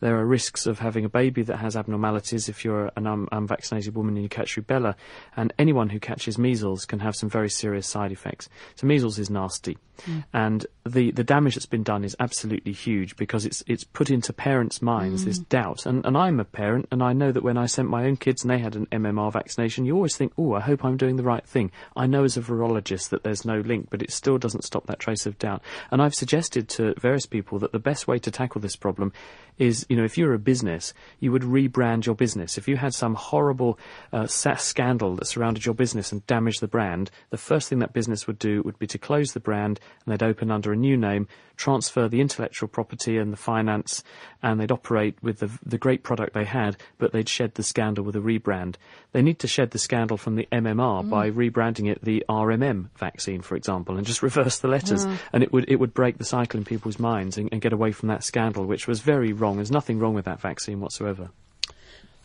There 0.00 0.18
are 0.18 0.26
risks 0.26 0.66
of 0.66 0.78
having 0.78 1.04
a 1.04 1.08
baby 1.08 1.42
that 1.42 1.56
has 1.56 1.76
abnormalities 1.76 2.48
if 2.48 2.64
you're 2.64 2.90
an 2.96 3.06
un- 3.06 3.28
unvaccinated 3.32 3.94
woman 3.94 4.16
and 4.16 4.22
you 4.22 4.28
catch 4.28 4.56
rubella. 4.56 4.94
And 5.36 5.52
anyone 5.58 5.88
who 5.88 6.00
catches 6.00 6.38
measles 6.38 6.84
can 6.84 7.00
have 7.00 7.16
some 7.16 7.30
very 7.30 7.48
serious 7.48 7.86
side 7.86 8.12
effects. 8.12 8.48
So 8.74 8.86
measles 8.86 9.18
is 9.18 9.30
nasty. 9.30 9.78
Mm. 10.06 10.24
And 10.32 10.66
the, 10.84 11.10
the 11.10 11.24
damage 11.24 11.54
that's 11.54 11.66
been 11.66 11.82
done 11.82 12.04
is 12.04 12.16
absolutely 12.20 12.72
huge 12.72 13.16
because 13.16 13.44
it's 13.44 13.62
it's 13.66 13.84
put 13.84 14.10
into 14.10 14.32
parents' 14.32 14.82
minds 14.82 15.22
mm. 15.22 15.26
this 15.26 15.38
doubt. 15.38 15.86
And, 15.86 16.04
and 16.04 16.16
I'm 16.16 16.40
a 16.40 16.44
parent 16.44 16.88
and 16.90 17.02
I 17.02 17.12
know 17.12 17.32
that 17.32 17.42
when 17.42 17.56
I 17.56 17.66
sent 17.66 17.88
my 17.88 18.04
own 18.04 18.16
kids 18.16 18.42
and 18.42 18.50
they 18.50 18.58
had 18.58 18.76
an 18.76 18.86
MMR 18.86 19.32
vaccination, 19.32 19.84
you 19.84 19.94
always 19.94 20.16
think, 20.16 20.32
oh, 20.38 20.54
I 20.54 20.60
hope 20.60 20.84
I'm 20.84 20.96
doing 20.96 21.16
the 21.16 21.22
right 21.22 21.44
thing. 21.46 21.70
I 21.96 22.06
know 22.06 22.24
as 22.24 22.36
a 22.36 22.42
virologist 22.42 23.08
that 23.10 23.22
there's 23.22 23.44
no 23.44 23.60
link, 23.60 23.88
but 23.90 24.02
it 24.02 24.12
still 24.12 24.38
doesn't 24.38 24.64
stop 24.64 24.86
that 24.86 24.98
trace 24.98 25.26
of 25.26 25.38
doubt. 25.38 25.62
And 25.90 26.00
I've 26.02 26.14
suggested 26.14 26.68
to 26.70 26.94
various 26.98 27.26
people 27.26 27.58
that 27.60 27.72
the 27.72 27.78
best 27.78 28.06
way 28.06 28.18
to 28.18 28.30
tackle 28.30 28.60
this 28.60 28.76
problem 28.76 29.12
is, 29.58 29.86
you 29.88 29.96
know, 29.96 30.04
if 30.04 30.18
you're 30.18 30.34
a 30.34 30.38
business, 30.38 30.92
you 31.20 31.32
would 31.32 31.42
rebrand 31.42 32.06
your 32.06 32.14
business. 32.14 32.58
If 32.58 32.68
you 32.68 32.76
had 32.76 32.94
some 32.94 33.14
horrible 33.14 33.78
uh, 34.12 34.26
scandal 34.26 35.16
that 35.16 35.26
surrounded 35.26 35.64
your 35.64 35.74
business 35.74 36.12
and 36.12 36.26
damaged 36.26 36.60
the 36.60 36.68
brand, 36.68 37.10
the 37.30 37.38
first 37.38 37.68
thing 37.68 37.78
that 37.80 37.92
business 37.92 38.26
would 38.26 38.38
do 38.38 38.62
would 38.62 38.78
be 38.78 38.86
to 38.88 38.98
close 38.98 39.32
the 39.32 39.40
brand 39.40 39.80
and 40.04 40.12
they'd 40.12 40.26
open 40.26 40.50
under 40.50 40.72
a 40.72 40.76
new 40.76 40.96
name, 40.96 41.26
transfer 41.56 42.08
the 42.08 42.20
intellectual 42.20 42.68
property 42.68 43.16
and 43.16 43.32
the 43.32 43.36
finance, 43.36 44.04
and 44.42 44.60
they'd 44.60 44.70
operate 44.70 45.16
with 45.22 45.38
the, 45.38 45.50
the 45.64 45.78
great 45.78 46.02
product 46.02 46.34
they 46.34 46.44
had, 46.44 46.76
but 46.98 47.12
they'd 47.12 47.28
shed 47.28 47.54
the 47.54 47.62
scandal 47.62 48.04
with 48.04 48.14
a 48.14 48.20
rebrand. 48.20 48.76
They 49.12 49.22
need 49.22 49.38
to 49.38 49.48
shed 49.48 49.70
the 49.70 49.78
scandal 49.78 50.18
from 50.18 50.36
the 50.36 50.46
MMR 50.52 51.04
mm. 51.04 51.10
by 51.10 51.30
rebranding 51.30 51.90
it 51.90 52.04
the 52.04 52.24
RMM 52.28 52.90
vaccine, 52.98 53.40
for 53.40 53.56
example, 53.56 53.96
and 53.96 54.06
just 54.06 54.22
reverse 54.22 54.58
the 54.58 54.68
letters, 54.68 55.06
mm. 55.06 55.18
and 55.32 55.42
it 55.42 55.52
would 55.52 55.64
it 55.68 55.76
would 55.76 55.94
break 55.94 56.18
the 56.18 56.24
cycle 56.24 56.58
in 56.58 56.64
people's 56.64 56.98
minds 56.98 57.38
and, 57.38 57.48
and 57.50 57.62
get 57.62 57.72
away 57.72 57.90
from 57.92 58.08
that 58.10 58.22
scandal, 58.22 58.66
which 58.66 58.86
was 58.86 59.00
very 59.00 59.32
wrong 59.32 59.46
wrong. 59.46 59.56
There's 59.56 59.70
nothing 59.70 59.98
wrong 59.98 60.14
with 60.14 60.24
that 60.24 60.40
vaccine 60.40 60.80
whatsoever. 60.80 61.30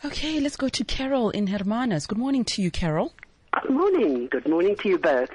Okay, 0.04 0.40
let's 0.40 0.56
go 0.56 0.68
to 0.68 0.84
Carol 0.84 1.30
in 1.30 1.46
Hermanus. 1.46 2.06
Good 2.08 2.18
morning 2.18 2.44
to 2.46 2.62
you, 2.62 2.70
Carol. 2.70 3.12
Good 3.62 3.70
morning. 3.70 4.26
Good 4.28 4.48
morning 4.48 4.74
to 4.76 4.88
you 4.88 4.98
both. 4.98 5.30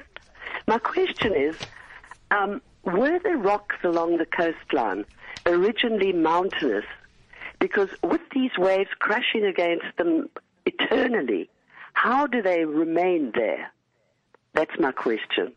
My 0.68 0.78
question 0.78 1.34
is, 1.34 1.56
um, 2.32 2.62
were 2.84 3.20
the 3.20 3.36
rocks 3.36 3.76
along 3.84 4.18
the 4.18 4.26
coastline 4.26 5.06
originally 5.46 6.14
mountainous? 6.14 6.86
Because 7.60 7.90
with 8.04 8.22
these 8.34 8.52
waves 8.58 8.90
crashing 9.00 9.46
against 9.46 9.86
them 9.98 10.30
eternally, 10.66 11.50
how 11.94 12.28
do 12.28 12.42
they 12.42 12.66
remain 12.66 13.32
there? 13.34 13.72
That's 14.54 14.80
my 14.80 14.92
question. 14.92 15.54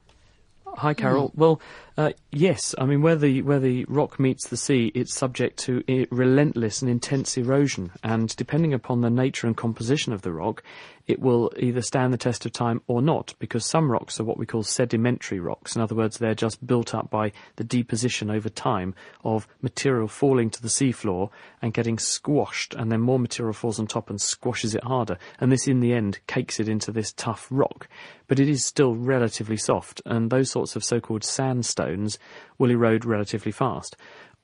Hi, 0.66 0.94
Carol. 0.94 1.30
Mm. 1.30 1.36
Well, 1.36 1.60
uh, 1.96 2.12
yes, 2.30 2.74
I 2.78 2.86
mean 2.86 3.02
where 3.02 3.16
the 3.16 3.42
where 3.42 3.58
the 3.58 3.84
rock 3.86 4.18
meets 4.18 4.48
the 4.48 4.56
sea, 4.56 4.90
it's 4.94 5.14
subject 5.14 5.58
to 5.64 5.82
relentless 6.10 6.80
and 6.80 6.90
intense 6.90 7.36
erosion, 7.36 7.92
and 8.02 8.34
depending 8.36 8.72
upon 8.72 9.00
the 9.00 9.10
nature 9.10 9.46
and 9.46 9.56
composition 9.56 10.12
of 10.12 10.22
the 10.22 10.32
rock, 10.32 10.62
it 11.06 11.20
will 11.20 11.52
either 11.58 11.82
stand 11.82 12.12
the 12.12 12.18
test 12.18 12.46
of 12.46 12.52
time 12.52 12.80
or 12.86 13.02
not, 13.02 13.34
because 13.38 13.66
some 13.66 13.90
rocks 13.90 14.20
are 14.20 14.24
what 14.24 14.38
we 14.38 14.46
call 14.46 14.62
sedimentary 14.62 15.40
rocks. 15.40 15.76
In 15.76 15.82
other 15.82 15.94
words, 15.94 16.18
they're 16.18 16.34
just 16.34 16.64
built 16.66 16.94
up 16.94 17.10
by 17.10 17.32
the 17.56 17.64
deposition 17.64 18.30
over 18.30 18.48
time 18.48 18.94
of 19.24 19.48
material 19.60 20.08
falling 20.08 20.50
to 20.50 20.62
the 20.62 20.68
seafloor 20.68 21.30
and 21.60 21.74
getting 21.74 21.98
squashed, 21.98 22.74
and 22.74 22.90
then 22.90 23.00
more 23.00 23.18
material 23.18 23.52
falls 23.52 23.80
on 23.80 23.86
top 23.86 24.08
and 24.08 24.20
squashes 24.20 24.74
it 24.74 24.84
harder. 24.84 25.18
And 25.40 25.50
this, 25.50 25.66
in 25.66 25.80
the 25.80 25.92
end, 25.92 26.20
cakes 26.28 26.60
it 26.60 26.68
into 26.68 26.92
this 26.92 27.12
tough 27.12 27.48
rock. 27.50 27.88
But 28.30 28.38
it 28.38 28.48
is 28.48 28.64
still 28.64 28.94
relatively 28.94 29.56
soft, 29.56 30.00
and 30.06 30.30
those 30.30 30.52
sorts 30.52 30.76
of 30.76 30.84
so-called 30.84 31.24
sandstones 31.24 32.16
will 32.58 32.70
erode 32.70 33.04
relatively 33.04 33.50
fast. 33.50 33.96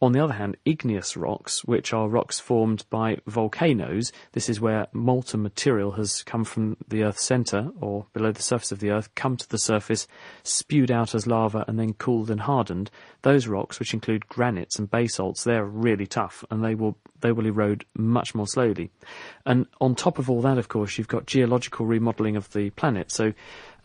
On 0.02 0.10
the 0.10 0.18
other 0.18 0.32
hand, 0.32 0.56
igneous 0.64 1.16
rocks, 1.16 1.64
which 1.64 1.92
are 1.92 2.08
rocks 2.08 2.40
formed 2.40 2.84
by 2.90 3.18
volcanoes, 3.28 4.10
this 4.32 4.48
is 4.48 4.60
where 4.60 4.88
molten 4.92 5.40
material 5.40 5.92
has 5.92 6.24
come 6.24 6.42
from 6.42 6.76
the 6.88 7.04
Earth's 7.04 7.24
centre, 7.24 7.70
or 7.80 8.06
below 8.12 8.32
the 8.32 8.42
surface 8.42 8.72
of 8.72 8.80
the 8.80 8.90
Earth, 8.90 9.14
come 9.14 9.36
to 9.36 9.48
the 9.48 9.56
surface, 9.56 10.08
spewed 10.42 10.90
out 10.90 11.14
as 11.14 11.28
lava, 11.28 11.64
and 11.68 11.78
then 11.78 11.94
cooled 11.94 12.28
and 12.28 12.40
hardened. 12.40 12.90
Those 13.22 13.46
rocks, 13.46 13.78
which 13.78 13.94
include 13.94 14.28
granites 14.28 14.80
and 14.80 14.90
basalts, 14.90 15.44
they're 15.44 15.64
really 15.64 16.08
tough, 16.08 16.44
and 16.50 16.64
they 16.64 16.74
will 16.74 16.98
they 17.22 17.32
will 17.32 17.46
erode 17.46 17.86
much 17.94 18.34
more 18.34 18.46
slowly. 18.46 18.90
And 19.46 19.66
on 19.80 19.94
top 19.94 20.18
of 20.18 20.28
all 20.28 20.42
that, 20.42 20.58
of 20.58 20.68
course, 20.68 20.98
you've 20.98 21.08
got 21.08 21.26
geological 21.26 21.86
remodelling 21.86 22.36
of 22.36 22.52
the 22.52 22.68
planet. 22.70 23.10
So 23.10 23.32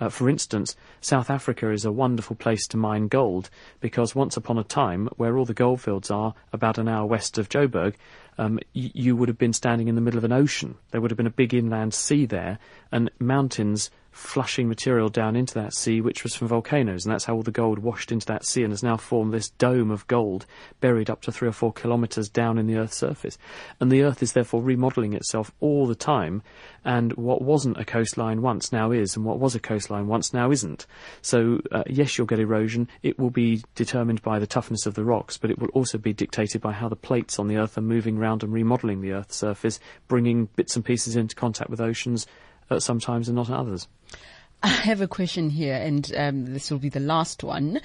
uh, 0.02 0.10
for 0.10 0.28
instance, 0.28 0.76
South 1.00 1.30
Africa 1.30 1.72
is 1.72 1.86
a 1.86 1.92
wonderful 1.92 2.36
place 2.36 2.66
to 2.68 2.78
mine 2.78 3.08
gold 3.08 3.52
because 3.80 4.16
once 4.16 4.36
upon 4.36 4.58
a 4.58 4.64
time, 4.64 5.08
where 5.16 5.38
all 5.38 5.46
the 5.46 5.54
goldfields 5.54 6.10
are, 6.10 6.34
about 6.52 6.80
an 6.80 6.88
hour 6.88 7.06
west 7.06 7.38
of 7.38 7.50
Joburg, 7.50 7.94
um, 8.38 8.60
y- 8.76 8.91
you 8.94 9.15
would 9.15 9.30
have 9.30 9.38
been 9.38 9.54
standing 9.54 9.88
in 9.88 9.96
the 9.96 10.02
middle 10.02 10.17
of 10.17 10.24
an 10.24 10.32
ocean. 10.32 10.76
There 10.91 11.02
would 11.02 11.12
have 11.12 11.17
been 11.17 11.28
a 11.28 11.32
big 11.32 11.54
inland 11.54 11.94
sea 11.94 12.26
there, 12.26 12.60
and 12.91 13.10
mountains 13.20 13.89
flushing 14.12 14.67
material 14.67 15.10
down 15.10 15.36
into 15.36 15.54
that 15.54 15.74
sea, 15.74 16.02
which 16.02 16.24
was 16.24 16.36
from 16.36 16.50
volcanoes, 16.50 17.06
and 17.06 17.13
that's 17.13 17.26
how 17.26 17.34
all 17.34 17.44
the 17.44 17.52
gold 17.52 17.80
washed 17.80 18.12
into 18.12 18.26
that 18.26 18.46
sea 18.46 18.63
and 18.63 18.74
has 18.74 18.84
now 18.84 18.98
formed 18.98 19.34
this 19.34 19.50
dome 19.52 19.89
of 19.89 20.06
gold 20.08 20.46
buried 20.82 21.10
up 21.10 21.22
to 21.22 21.32
three 21.32 21.48
or 21.48 21.54
four 21.54 21.72
kilometres 21.72 22.30
down 22.30 22.58
in 22.58 22.67
the 22.67 22.76
Earth's 22.76 22.98
surface. 22.98 23.38
And 23.80 23.89
the 23.89 24.04
Earth 24.04 24.22
is 24.22 24.34
therefore 24.34 24.62
remodelling 24.62 25.13
itself 25.13 25.52
all 25.62 25.88
the 25.88 25.96
time, 25.96 26.44
and 26.84 27.13
what 27.13 27.41
wasn't 27.41 27.80
a 27.80 27.86
coastline 27.86 28.41
once 28.41 28.72
now 28.72 28.91
is, 28.91 29.15
and 29.15 29.24
what 29.24 29.39
was 29.39 29.56
a 29.56 29.60
coastline 29.60 30.08
once 30.08 30.34
now 30.34 30.52
isn't. 30.52 30.86
So, 31.22 31.62
uh, 31.72 31.84
yes, 31.88 32.17
you'll 32.17 32.28
get 32.28 32.39
erosion. 32.39 32.89
It 33.04 33.17
will 33.17 33.30
be 33.30 33.63
determined 33.76 34.22
by 34.22 34.39
the 34.39 34.48
toughness 34.48 34.86
of 34.86 34.96
the 34.96 35.06
rocks, 35.06 35.38
but 35.38 35.52
it 35.52 35.60
will 35.60 35.70
also 35.70 35.98
be 35.98 36.13
dictated 36.13 36.62
by 36.62 36.74
how 36.74 36.89
the 36.89 36.96
plates 36.96 37.39
on 37.39 37.48
the 37.48 37.58
Earth 37.58 37.78
are 37.78 37.82
moving 37.82 38.17
around 38.17 38.31
and 38.39 38.54
remodelling 38.54 39.02
the 39.02 39.12
Earth's 39.12 39.36
surface, 39.36 39.80
bringing 40.08 40.46
bits 40.56 40.76
and 40.76 40.86
pieces 40.86 41.15
into 41.15 41.36
contact 41.36 41.70
with 41.70 41.82
oceans 41.82 42.28
at 42.70 42.82
some 42.82 43.00
times 43.00 43.28
and 43.28 43.36
not 43.36 43.50
at 43.50 43.58
others. 43.58 43.88
I 44.63 44.67
have 44.67 45.02
a 45.02 45.08
question 45.08 45.50
here, 45.50 45.76
and 45.76 46.12
um, 46.15 46.46
this 46.46 46.70
will 46.70 46.80
be 46.80 46.89
the 46.89 47.00
last 47.00 47.44
one. 47.44 47.82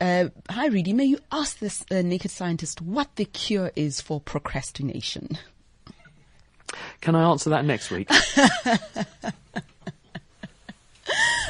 Uh, 0.00 0.28
hi, 0.48 0.66
Redi. 0.66 0.92
May 0.92 1.04
you 1.04 1.18
ask 1.30 1.58
this 1.58 1.84
uh, 1.90 2.02
naked 2.02 2.30
scientist 2.30 2.80
what 2.80 3.14
the 3.16 3.26
cure 3.26 3.70
is 3.76 4.00
for 4.00 4.20
procrastination? 4.20 5.38
Can 7.00 7.14
I 7.14 7.30
answer 7.30 7.50
that 7.50 7.64
next 7.64 7.90
week? 7.90 8.10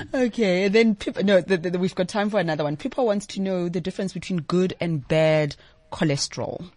okay, 0.15 0.65
and 0.65 0.75
then 0.75 0.95
Pippa, 0.95 1.23
no, 1.23 1.41
the, 1.41 1.57
the, 1.57 1.79
we've 1.79 1.95
got 1.95 2.09
time 2.09 2.29
for 2.31 2.41
another 2.41 2.65
one. 2.65 2.77
Pippa 2.77 3.03
wants 3.03 3.27
to 3.29 3.41
know 3.41 3.69
the 3.69 3.81
difference 3.81 4.13
between 4.13 4.41
good 4.41 4.75
and 4.81 5.07
bad 5.07 5.57
cholesterol. 5.93 6.71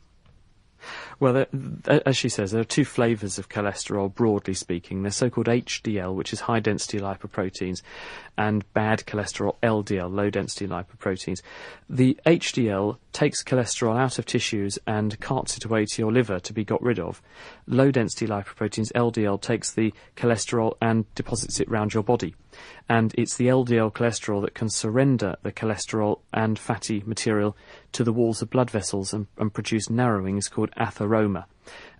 Well, 1.24 1.46
as 1.88 2.18
she 2.18 2.28
says, 2.28 2.52
there 2.52 2.60
are 2.60 2.66
two 2.66 2.84
flavours 2.84 3.40
of 3.40 3.48
cholesterol, 3.48 4.14
broadly 4.14 4.54
speaking. 4.54 5.04
They're 5.04 5.12
so-called 5.12 5.48
HDL, 5.48 6.14
which 6.14 6.34
is 6.34 6.42
high-density 6.42 7.00
lipoproteins, 7.00 7.82
and 8.38 8.66
bad 8.74 9.06
cholesterol, 9.06 9.56
LDL, 9.64 10.14
low-density 10.14 10.68
lipoproteins. 10.68 11.42
The 11.90 12.20
HDL 12.26 12.98
takes 13.14 13.42
cholesterol 13.42 13.98
out 13.98 14.20
of 14.20 14.26
tissues 14.26 14.78
and 14.86 15.18
carts 15.22 15.56
it 15.56 15.64
away 15.64 15.86
to 15.86 16.02
your 16.02 16.12
liver 16.12 16.42
to 16.42 16.52
be 16.52 16.66
got 16.66 16.82
rid 16.82 17.00
of. 17.00 17.22
Low-density 17.68 18.28
lipoproteins, 18.28 18.92
LDL, 18.92 19.40
takes 19.40 19.72
the 19.72 19.94
cholesterol 20.18 20.76
and 20.82 21.06
deposits 21.16 21.62
it 21.62 21.70
around 21.70 21.94
your 21.94 22.04
body. 22.04 22.36
And 22.90 23.14
it's 23.18 23.36
the 23.36 23.48
LDL 23.48 23.94
cholesterol 23.94 24.42
that 24.42 24.54
can 24.54 24.70
surrender 24.70 25.38
the 25.42 25.52
cholesterol 25.52 26.20
and 26.34 26.60
fatty 26.60 27.02
material 27.06 27.56
to 27.94 28.04
the 28.04 28.14
walls 28.14 28.42
of 28.42 28.50
blood 28.50 28.70
vessels 28.70 29.14
and, 29.14 29.28
and 29.38 29.54
produce 29.54 29.90
narrowings 29.90 30.50
called 30.50 30.72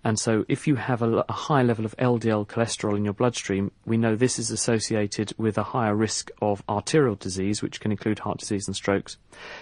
And 0.06 0.18
so, 0.18 0.44
if 0.48 0.66
you 0.66 0.74
have 0.74 1.00
a, 1.00 1.24
a, 1.26 1.32
high 1.32 1.62
level 1.62 1.86
of 1.86 1.96
LDL 1.96 2.46
cholesterol 2.46 2.94
in 2.94 3.06
your 3.06 3.14
bloodstream, 3.14 3.70
we 3.86 3.96
know 3.96 4.14
this 4.14 4.38
is 4.38 4.50
associated 4.50 5.32
with 5.38 5.56
a 5.56 5.62
higher 5.62 5.94
risk 5.94 6.30
of 6.42 6.62
arterial 6.68 7.14
disease, 7.14 7.62
which 7.62 7.80
can 7.80 7.90
include 7.90 8.18
heart 8.18 8.36
disease 8.38 8.66
and 8.66 8.76
strokes. 8.76 9.16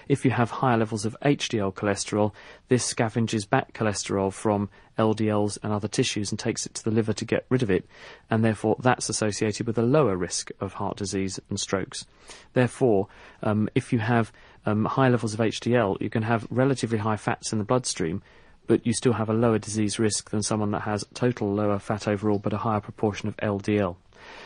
If 0.09 0.25
you 0.25 0.33
have 0.33 0.51
higher 0.51 0.77
levels 0.77 1.05
of 1.05 1.17
HDL 1.23 1.75
cholesterol, 1.75 2.33
this 2.67 2.93
scavenges 2.93 3.49
back 3.49 3.73
cholesterol 3.73 4.33
from 4.33 4.69
LDLs 4.99 5.59
and 5.63 5.73
other 5.73 5.87
tissues 5.87 6.33
and 6.33 6.39
takes 6.41 6.67
it 6.67 6.75
to 6.75 6.85
the 6.85 6.91
liver 6.91 7.13
to 7.13 7.25
get 7.25 7.47
rid 7.49 7.63
of 7.63 7.71
it, 7.71 7.87
and 8.29 8.45
therefore 8.45 8.75
that's 8.81 9.09
associated 9.09 9.69
with 9.69 9.79
a 9.79 9.83
lower 9.83 10.17
risk 10.17 10.51
of 10.61 10.73
heart 10.73 10.97
disease 10.97 11.39
and 11.51 11.61
strokes. 11.61 12.05
Therefore, 12.53 13.07
um, 13.45 13.69
if 13.77 13.93
you 13.93 14.01
have 14.01 14.33
um, 14.67 14.87
high 14.87 15.09
levels 15.09 15.35
of 15.35 15.41
HDL, 15.41 16.01
you 16.01 16.11
can 16.11 16.25
have 16.25 16.49
relatively 16.51 16.99
high 16.99 17.17
fats 17.17 17.53
in 17.53 17.59
the 17.59 17.65
bloodstream, 17.65 18.23
but 18.67 18.87
you 18.87 18.93
still 18.93 19.13
have 19.15 19.29
a 19.29 19.35
lower 19.35 19.59
disease 19.59 19.99
risk 19.99 20.31
than 20.31 20.43
someone 20.43 20.71
that 20.71 20.83
has 20.83 21.05
total 21.15 21.53
lower 21.53 21.79
fat 21.79 22.09
overall 22.09 22.39
but 22.39 22.53
a 22.53 22.59
higher 22.59 22.81
proportion 22.81 23.29
of 23.29 23.37
LDL. 23.39 23.97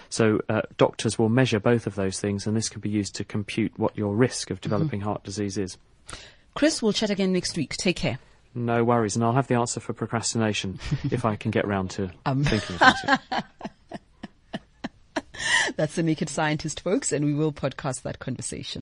So 0.08 0.40
uh, 0.48 0.62
doctors 0.76 1.18
will 1.18 1.28
measure 1.28 1.60
both 1.60 1.86
of 1.86 1.94
those 1.94 2.20
things, 2.20 2.46
and 2.46 2.56
this 2.56 2.68
can 2.68 2.80
be 2.80 2.88
used 2.88 3.14
to 3.16 3.24
compute 3.24 3.72
what 3.76 3.96
your 3.96 4.14
risk 4.14 4.50
of 4.50 4.60
developing 4.60 5.00
mm-hmm. 5.00 5.08
heart 5.08 5.24
disease 5.24 5.58
is. 5.58 5.76
Chris, 6.54 6.80
we'll 6.82 6.92
chat 6.92 7.10
again 7.10 7.32
next 7.32 7.56
week. 7.56 7.76
Take 7.76 7.96
care. 7.96 8.18
No 8.54 8.84
worries, 8.84 9.16
and 9.16 9.24
I'll 9.24 9.34
have 9.34 9.48
the 9.48 9.56
answer 9.56 9.80
for 9.80 9.92
procrastination 9.92 10.78
if 11.10 11.24
I 11.24 11.36
can 11.36 11.50
get 11.50 11.66
round 11.66 11.90
to 11.90 12.10
um. 12.24 12.44
thinking 12.44 12.76
about 12.76 12.94
it. 13.04 13.20
That's 15.76 15.94
the 15.96 16.02
Naked 16.02 16.30
Scientist, 16.30 16.80
folks, 16.80 17.12
and 17.12 17.24
we 17.24 17.34
will 17.34 17.52
podcast 17.52 18.02
that 18.02 18.18
conversation. 18.18 18.74